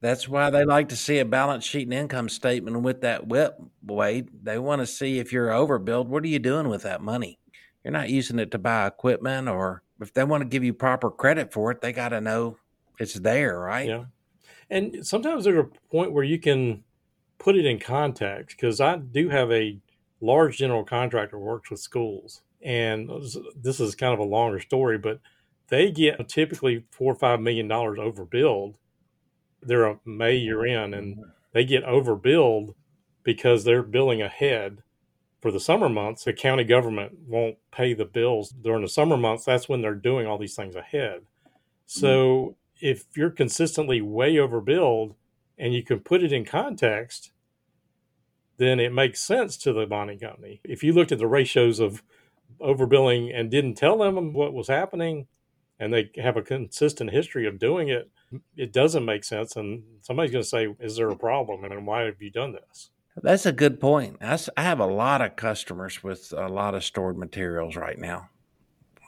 that's 0.00 0.28
why 0.28 0.48
they 0.50 0.64
like 0.64 0.88
to 0.88 0.96
see 0.96 1.18
a 1.18 1.24
balance 1.24 1.64
sheet 1.64 1.86
and 1.86 1.94
income 1.94 2.28
statement 2.28 2.80
with 2.82 3.02
that 3.02 3.26
WIP, 3.26 3.60
Wade. 3.82 4.30
They 4.42 4.58
want 4.58 4.80
to 4.80 4.86
see 4.86 5.18
if 5.18 5.32
you're 5.32 5.48
overbilled. 5.48 6.06
What 6.06 6.24
are 6.24 6.28
you 6.28 6.38
doing 6.38 6.68
with 6.68 6.82
that 6.82 7.02
money? 7.02 7.38
You're 7.84 7.92
not 7.92 8.08
using 8.08 8.38
it 8.38 8.50
to 8.52 8.58
buy 8.58 8.86
equipment, 8.86 9.48
or 9.48 9.82
if 10.00 10.12
they 10.12 10.24
want 10.24 10.42
to 10.42 10.48
give 10.48 10.64
you 10.64 10.72
proper 10.72 11.10
credit 11.10 11.52
for 11.52 11.70
it, 11.70 11.80
they 11.80 11.92
got 11.92 12.10
to 12.10 12.20
know 12.20 12.56
it's 12.98 13.14
there, 13.14 13.58
right? 13.58 13.88
Yeah. 13.88 14.04
And 14.68 15.06
sometimes 15.06 15.44
there's 15.44 15.64
a 15.64 15.90
point 15.90 16.12
where 16.12 16.24
you 16.24 16.38
can 16.38 16.84
put 17.38 17.56
it 17.56 17.66
in 17.66 17.78
context 17.78 18.56
because 18.56 18.80
I 18.80 18.96
do 18.96 19.28
have 19.28 19.50
a 19.50 19.78
large 20.20 20.58
general 20.58 20.84
contractor 20.84 21.38
works 21.38 21.70
with 21.70 21.80
schools, 21.80 22.42
and 22.62 23.10
this 23.56 23.80
is 23.80 23.94
kind 23.94 24.12
of 24.12 24.20
a 24.20 24.24
longer 24.24 24.60
story, 24.60 24.98
but 24.98 25.20
they 25.68 25.90
get 25.90 26.28
typically 26.28 26.84
four 26.90 27.12
or 27.12 27.16
five 27.16 27.40
million 27.40 27.68
dollars 27.68 27.98
overbilled. 27.98 28.74
They're 29.62 29.86
a 29.86 30.00
May 30.04 30.36
year 30.36 30.66
in, 30.66 30.94
and 30.94 31.16
mm-hmm. 31.16 31.30
they 31.52 31.64
get 31.64 31.84
overbilled 31.84 32.74
because 33.22 33.64
they're 33.64 33.82
billing 33.82 34.22
ahead 34.22 34.82
for 35.40 35.50
the 35.50 35.60
summer 35.60 35.88
months. 35.88 36.24
The 36.24 36.32
county 36.32 36.64
government 36.64 37.12
won't 37.26 37.56
pay 37.70 37.94
the 37.94 38.04
bills 38.04 38.50
during 38.50 38.82
the 38.82 38.88
summer 38.88 39.16
months. 39.16 39.44
That's 39.44 39.68
when 39.68 39.80
they're 39.80 39.94
doing 39.94 40.26
all 40.26 40.38
these 40.38 40.56
things 40.56 40.76
ahead. 40.76 41.22
So 41.86 42.56
if 42.80 43.04
you're 43.16 43.30
consistently 43.30 44.00
way 44.00 44.34
overbilled 44.36 45.14
and 45.58 45.74
you 45.74 45.82
can 45.82 46.00
put 46.00 46.22
it 46.22 46.32
in 46.32 46.44
context, 46.44 47.32
then 48.60 48.78
it 48.78 48.92
makes 48.92 49.22
sense 49.22 49.56
to 49.56 49.72
the 49.72 49.86
bonding 49.86 50.18
company. 50.18 50.60
If 50.64 50.84
you 50.84 50.92
looked 50.92 51.12
at 51.12 51.18
the 51.18 51.26
ratios 51.26 51.80
of 51.80 52.02
overbilling 52.60 53.34
and 53.34 53.50
didn't 53.50 53.76
tell 53.76 53.96
them 53.96 54.34
what 54.34 54.52
was 54.52 54.68
happening, 54.68 55.26
and 55.78 55.94
they 55.94 56.10
have 56.16 56.36
a 56.36 56.42
consistent 56.42 57.10
history 57.10 57.46
of 57.46 57.58
doing 57.58 57.88
it, 57.88 58.10
it 58.54 58.70
doesn't 58.70 59.06
make 59.06 59.24
sense. 59.24 59.56
And 59.56 59.82
somebody's 60.02 60.30
going 60.30 60.42
to 60.42 60.48
say, 60.48 60.68
Is 60.78 60.96
there 60.96 61.08
a 61.08 61.16
problem? 61.16 61.64
And 61.64 61.86
why 61.86 62.02
have 62.02 62.20
you 62.20 62.30
done 62.30 62.52
this? 62.52 62.90
That's 63.16 63.46
a 63.46 63.52
good 63.52 63.80
point. 63.80 64.18
I 64.20 64.38
have 64.58 64.78
a 64.78 64.86
lot 64.86 65.22
of 65.22 65.36
customers 65.36 66.04
with 66.04 66.32
a 66.36 66.48
lot 66.48 66.74
of 66.74 66.84
stored 66.84 67.16
materials 67.16 67.76
right 67.76 67.98
now 67.98 68.28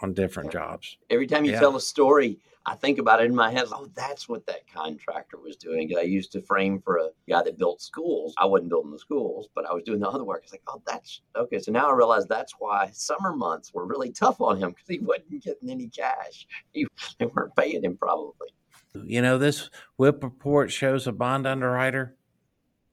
on 0.00 0.14
different 0.14 0.50
jobs. 0.50 0.96
Every 1.10 1.26
time 1.26 1.44
you 1.44 1.52
yeah. 1.52 1.60
tell 1.60 1.76
a 1.76 1.80
story, 1.80 2.38
I 2.64 2.76
think 2.76 2.98
about 2.98 3.20
it 3.20 3.26
in 3.26 3.34
my 3.34 3.50
head. 3.50 3.66
Oh, 3.72 3.88
that's 3.94 4.28
what 4.28 4.46
that 4.46 4.72
contractor 4.72 5.36
was 5.38 5.56
doing. 5.56 5.92
I 5.98 6.02
used 6.02 6.30
to 6.32 6.42
frame 6.42 6.80
for 6.80 6.98
a 6.98 7.08
guy 7.28 7.42
that 7.42 7.58
built 7.58 7.82
schools. 7.82 8.34
I 8.38 8.46
wasn't 8.46 8.70
building 8.70 8.92
the 8.92 8.98
schools, 8.98 9.48
but 9.54 9.66
I 9.68 9.74
was 9.74 9.82
doing 9.82 9.98
the 9.98 10.08
other 10.08 10.24
work. 10.24 10.42
It's 10.44 10.52
like, 10.52 10.62
oh, 10.68 10.80
that's 10.86 11.22
okay. 11.36 11.58
So 11.58 11.72
now 11.72 11.90
I 11.90 11.94
realize 11.94 12.26
that's 12.26 12.54
why 12.58 12.90
summer 12.92 13.34
months 13.34 13.74
were 13.74 13.86
really 13.86 14.12
tough 14.12 14.40
on 14.40 14.58
him 14.58 14.70
because 14.70 14.88
he 14.88 15.00
wasn't 15.00 15.42
getting 15.42 15.70
any 15.70 15.88
cash. 15.88 16.46
He, 16.72 16.86
they 17.18 17.26
weren't 17.26 17.56
paying 17.56 17.82
him 17.82 17.96
probably. 17.96 18.48
You 18.94 19.22
know, 19.22 19.38
this 19.38 19.70
WIP 19.98 20.22
report 20.22 20.70
shows 20.70 21.06
a 21.06 21.12
bond 21.12 21.46
underwriter 21.46 22.16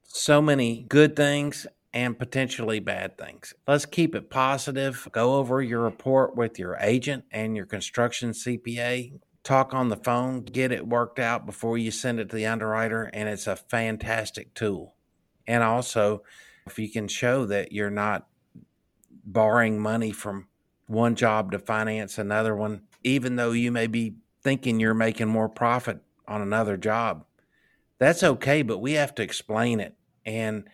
so 0.03 0.41
many 0.41 0.81
good 0.89 1.15
things 1.15 1.67
and 1.93 2.17
potentially 2.17 2.79
bad 2.79 3.17
things. 3.17 3.53
Let's 3.67 3.85
keep 3.85 4.15
it 4.15 4.29
positive. 4.29 5.07
Go 5.11 5.35
over 5.35 5.61
your 5.61 5.81
report 5.81 6.35
with 6.35 6.57
your 6.57 6.77
agent 6.79 7.25
and 7.31 7.55
your 7.55 7.65
construction 7.65 8.31
CPA 8.31 9.19
talk 9.43 9.73
on 9.73 9.89
the 9.89 9.97
phone, 9.97 10.43
get 10.43 10.71
it 10.71 10.87
worked 10.87 11.19
out 11.19 11.45
before 11.45 11.77
you 11.77 11.91
send 11.91 12.19
it 12.19 12.29
to 12.29 12.35
the 12.35 12.45
underwriter, 12.45 13.03
and 13.13 13.29
it's 13.29 13.47
a 13.47 13.55
fantastic 13.55 14.53
tool. 14.53 14.95
And 15.47 15.63
also, 15.63 16.23
if 16.67 16.77
you 16.77 16.89
can 16.89 17.07
show 17.07 17.45
that 17.45 17.71
you're 17.71 17.89
not 17.89 18.27
borrowing 19.23 19.79
money 19.79 20.11
from 20.11 20.47
one 20.87 21.15
job 21.15 21.51
to 21.51 21.59
finance 21.59 22.17
another 22.17 22.55
one, 22.55 22.83
even 23.03 23.35
though 23.35 23.51
you 23.51 23.71
may 23.71 23.87
be 23.87 24.15
thinking 24.41 24.79
you're 24.79 24.93
making 24.93 25.27
more 25.27 25.49
profit 25.49 25.99
on 26.27 26.41
another 26.41 26.77
job, 26.77 27.25
that's 27.97 28.23
okay, 28.23 28.61
but 28.61 28.79
we 28.79 28.93
have 28.93 29.13
to 29.15 29.23
explain 29.23 29.79
it. 29.79 29.95
And 30.25 30.65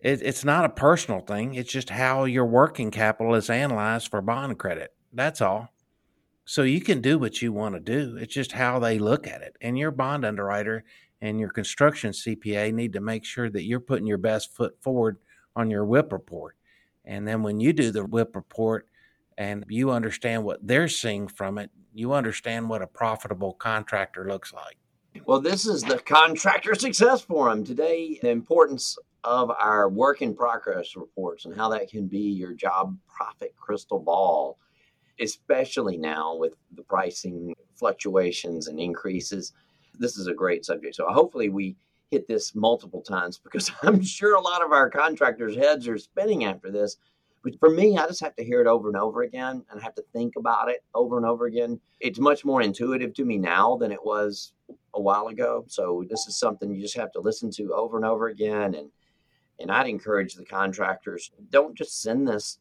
it, 0.00 0.22
it's 0.22 0.44
not 0.44 0.64
a 0.64 0.70
personal 0.70 1.20
thing, 1.20 1.54
it's 1.54 1.72
just 1.72 1.90
how 1.90 2.24
your 2.24 2.46
working 2.46 2.90
capital 2.90 3.34
is 3.34 3.50
analyzed 3.50 4.08
for 4.08 4.20
bond 4.20 4.58
credit. 4.58 4.92
That's 5.12 5.40
all. 5.40 5.73
So 6.44 6.62
you 6.62 6.80
can 6.80 7.00
do 7.00 7.18
what 7.18 7.40
you 7.40 7.52
want 7.52 7.74
to 7.74 7.80
do. 7.80 8.16
It's 8.16 8.34
just 8.34 8.52
how 8.52 8.78
they 8.78 8.98
look 8.98 9.26
at 9.26 9.40
it. 9.40 9.56
And 9.60 9.78
your 9.78 9.90
bond 9.90 10.24
underwriter 10.24 10.84
and 11.20 11.40
your 11.40 11.48
construction 11.48 12.12
CPA 12.12 12.72
need 12.74 12.92
to 12.92 13.00
make 13.00 13.24
sure 13.24 13.48
that 13.48 13.64
you're 13.64 13.80
putting 13.80 14.06
your 14.06 14.18
best 14.18 14.54
foot 14.54 14.76
forward 14.82 15.18
on 15.56 15.70
your 15.70 15.84
WIP 15.84 16.12
report. 16.12 16.56
And 17.04 17.26
then 17.26 17.42
when 17.42 17.60
you 17.60 17.72
do 17.72 17.90
the 17.90 18.04
WIP 18.04 18.36
report 18.36 18.88
and 19.38 19.64
you 19.68 19.90
understand 19.90 20.44
what 20.44 20.66
they're 20.66 20.88
seeing 20.88 21.28
from 21.28 21.58
it, 21.58 21.70
you 21.94 22.12
understand 22.12 22.68
what 22.68 22.82
a 22.82 22.86
profitable 22.86 23.54
contractor 23.54 24.26
looks 24.28 24.52
like. 24.52 24.76
Well, 25.26 25.40
this 25.40 25.64
is 25.64 25.82
the 25.82 25.98
Contractor 25.98 26.74
Success 26.74 27.22
Forum. 27.22 27.64
Today, 27.64 28.18
the 28.20 28.30
importance 28.30 28.98
of 29.22 29.50
our 29.50 29.88
work 29.88 30.20
in 30.22 30.34
progress 30.34 30.96
reports 30.96 31.44
and 31.46 31.56
how 31.56 31.68
that 31.70 31.88
can 31.88 32.06
be 32.06 32.18
your 32.18 32.52
job 32.52 32.96
profit 33.08 33.54
crystal 33.56 34.00
ball, 34.00 34.58
especially 35.20 35.96
now 35.96 36.36
with 36.36 36.54
the 36.74 36.82
pricing 36.82 37.54
fluctuations 37.74 38.68
and 38.68 38.78
increases. 38.80 39.52
This 39.98 40.16
is 40.16 40.26
a 40.26 40.34
great 40.34 40.64
subject. 40.64 40.96
So 40.96 41.06
hopefully 41.08 41.48
we 41.48 41.76
hit 42.10 42.26
this 42.28 42.54
multiple 42.54 43.02
times 43.02 43.38
because 43.44 43.70
I'm 43.82 44.02
sure 44.02 44.34
a 44.34 44.40
lot 44.40 44.64
of 44.64 44.72
our 44.72 44.90
contractors' 44.90 45.56
heads 45.56 45.88
are 45.88 45.98
spinning 45.98 46.44
after 46.44 46.70
this. 46.70 46.96
But 47.42 47.58
for 47.60 47.68
me, 47.68 47.98
I 47.98 48.06
just 48.06 48.22
have 48.22 48.34
to 48.36 48.44
hear 48.44 48.62
it 48.62 48.66
over 48.66 48.88
and 48.88 48.96
over 48.96 49.22
again 49.22 49.62
and 49.70 49.82
have 49.82 49.94
to 49.96 50.04
think 50.14 50.36
about 50.36 50.70
it 50.70 50.82
over 50.94 51.18
and 51.18 51.26
over 51.26 51.44
again. 51.44 51.78
It's 52.00 52.18
much 52.18 52.42
more 52.42 52.62
intuitive 52.62 53.12
to 53.14 53.24
me 53.26 53.36
now 53.36 53.76
than 53.76 53.92
it 53.92 54.02
was 54.02 54.52
a 54.94 55.00
while 55.00 55.28
ago. 55.28 55.66
So 55.68 56.04
this 56.08 56.26
is 56.26 56.38
something 56.38 56.72
you 56.72 56.80
just 56.80 56.96
have 56.96 57.12
to 57.12 57.20
listen 57.20 57.50
to 57.52 57.74
over 57.74 57.98
and 57.98 58.06
over 58.06 58.28
again. 58.28 58.74
And 58.74 58.90
and 59.60 59.70
I'd 59.70 59.88
encourage 59.88 60.34
the 60.34 60.44
contractors, 60.44 61.30
don't 61.50 61.76
just 61.76 62.02
send 62.02 62.26
this 62.26 62.58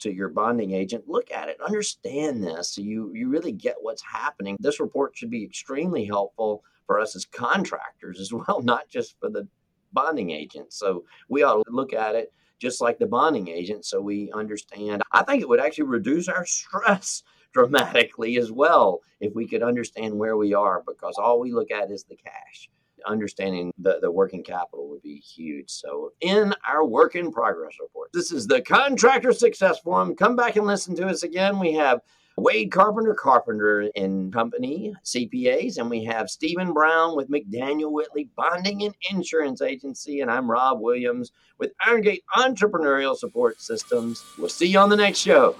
to 0.00 0.12
your 0.12 0.28
bonding 0.28 0.72
agent. 0.72 1.04
Look 1.06 1.30
at 1.30 1.48
it, 1.48 1.60
understand 1.60 2.42
this 2.42 2.74
so 2.74 2.82
you, 2.82 3.12
you 3.14 3.28
really 3.28 3.52
get 3.52 3.76
what's 3.80 4.02
happening. 4.02 4.56
This 4.60 4.80
report 4.80 5.16
should 5.16 5.30
be 5.30 5.44
extremely 5.44 6.04
helpful 6.04 6.62
for 6.86 6.98
us 7.00 7.16
as 7.16 7.24
contractors 7.24 8.20
as 8.20 8.32
well, 8.32 8.60
not 8.62 8.88
just 8.88 9.18
for 9.20 9.30
the 9.30 9.46
bonding 9.92 10.30
agent. 10.30 10.72
So 10.72 11.04
we 11.28 11.42
ought 11.42 11.64
to 11.64 11.72
look 11.72 11.92
at 11.92 12.14
it 12.14 12.32
just 12.58 12.80
like 12.80 12.98
the 12.98 13.06
bonding 13.06 13.48
agent 13.48 13.84
so 13.84 14.00
we 14.00 14.32
understand. 14.32 15.02
I 15.12 15.22
think 15.22 15.42
it 15.42 15.48
would 15.48 15.60
actually 15.60 15.84
reduce 15.84 16.28
our 16.28 16.44
stress 16.44 17.22
dramatically 17.52 18.36
as 18.36 18.52
well 18.52 19.00
if 19.20 19.34
we 19.34 19.46
could 19.46 19.62
understand 19.62 20.14
where 20.14 20.36
we 20.36 20.54
are 20.54 20.82
because 20.86 21.14
all 21.16 21.40
we 21.40 21.52
look 21.52 21.70
at 21.70 21.90
is 21.90 22.04
the 22.04 22.16
cash 22.16 22.68
understanding 23.06 23.72
the, 23.78 23.98
the 24.00 24.10
working 24.10 24.42
capital 24.42 24.88
would 24.88 25.02
be 25.02 25.16
huge. 25.16 25.70
So, 25.70 26.12
in 26.20 26.54
our 26.68 26.84
work 26.84 27.14
in 27.14 27.32
progress 27.32 27.76
report, 27.80 28.10
this 28.12 28.32
is 28.32 28.46
the 28.46 28.60
Contractor 28.60 29.32
Success 29.32 29.78
Forum. 29.80 30.14
Come 30.14 30.36
back 30.36 30.56
and 30.56 30.66
listen 30.66 30.94
to 30.96 31.06
us 31.06 31.22
again. 31.22 31.58
We 31.58 31.72
have 31.74 32.00
Wade 32.38 32.70
Carpenter, 32.70 33.14
Carpenter 33.14 33.90
and 33.96 34.32
Company, 34.32 34.94
CPAs, 35.04 35.78
and 35.78 35.90
we 35.90 36.04
have 36.04 36.30
Stephen 36.30 36.72
Brown 36.72 37.16
with 37.16 37.28
McDaniel 37.28 37.90
Whitley 37.90 38.30
Bonding 38.36 38.84
and 38.84 38.94
Insurance 39.10 39.60
Agency, 39.60 40.20
and 40.20 40.30
I'm 40.30 40.48
Rob 40.48 40.80
Williams 40.80 41.32
with 41.58 41.72
Irongate 41.84 42.22
Entrepreneurial 42.36 43.16
Support 43.16 43.60
Systems. 43.60 44.24
We'll 44.38 44.48
see 44.48 44.68
you 44.68 44.78
on 44.78 44.88
the 44.88 44.96
next 44.96 45.18
show. 45.18 45.56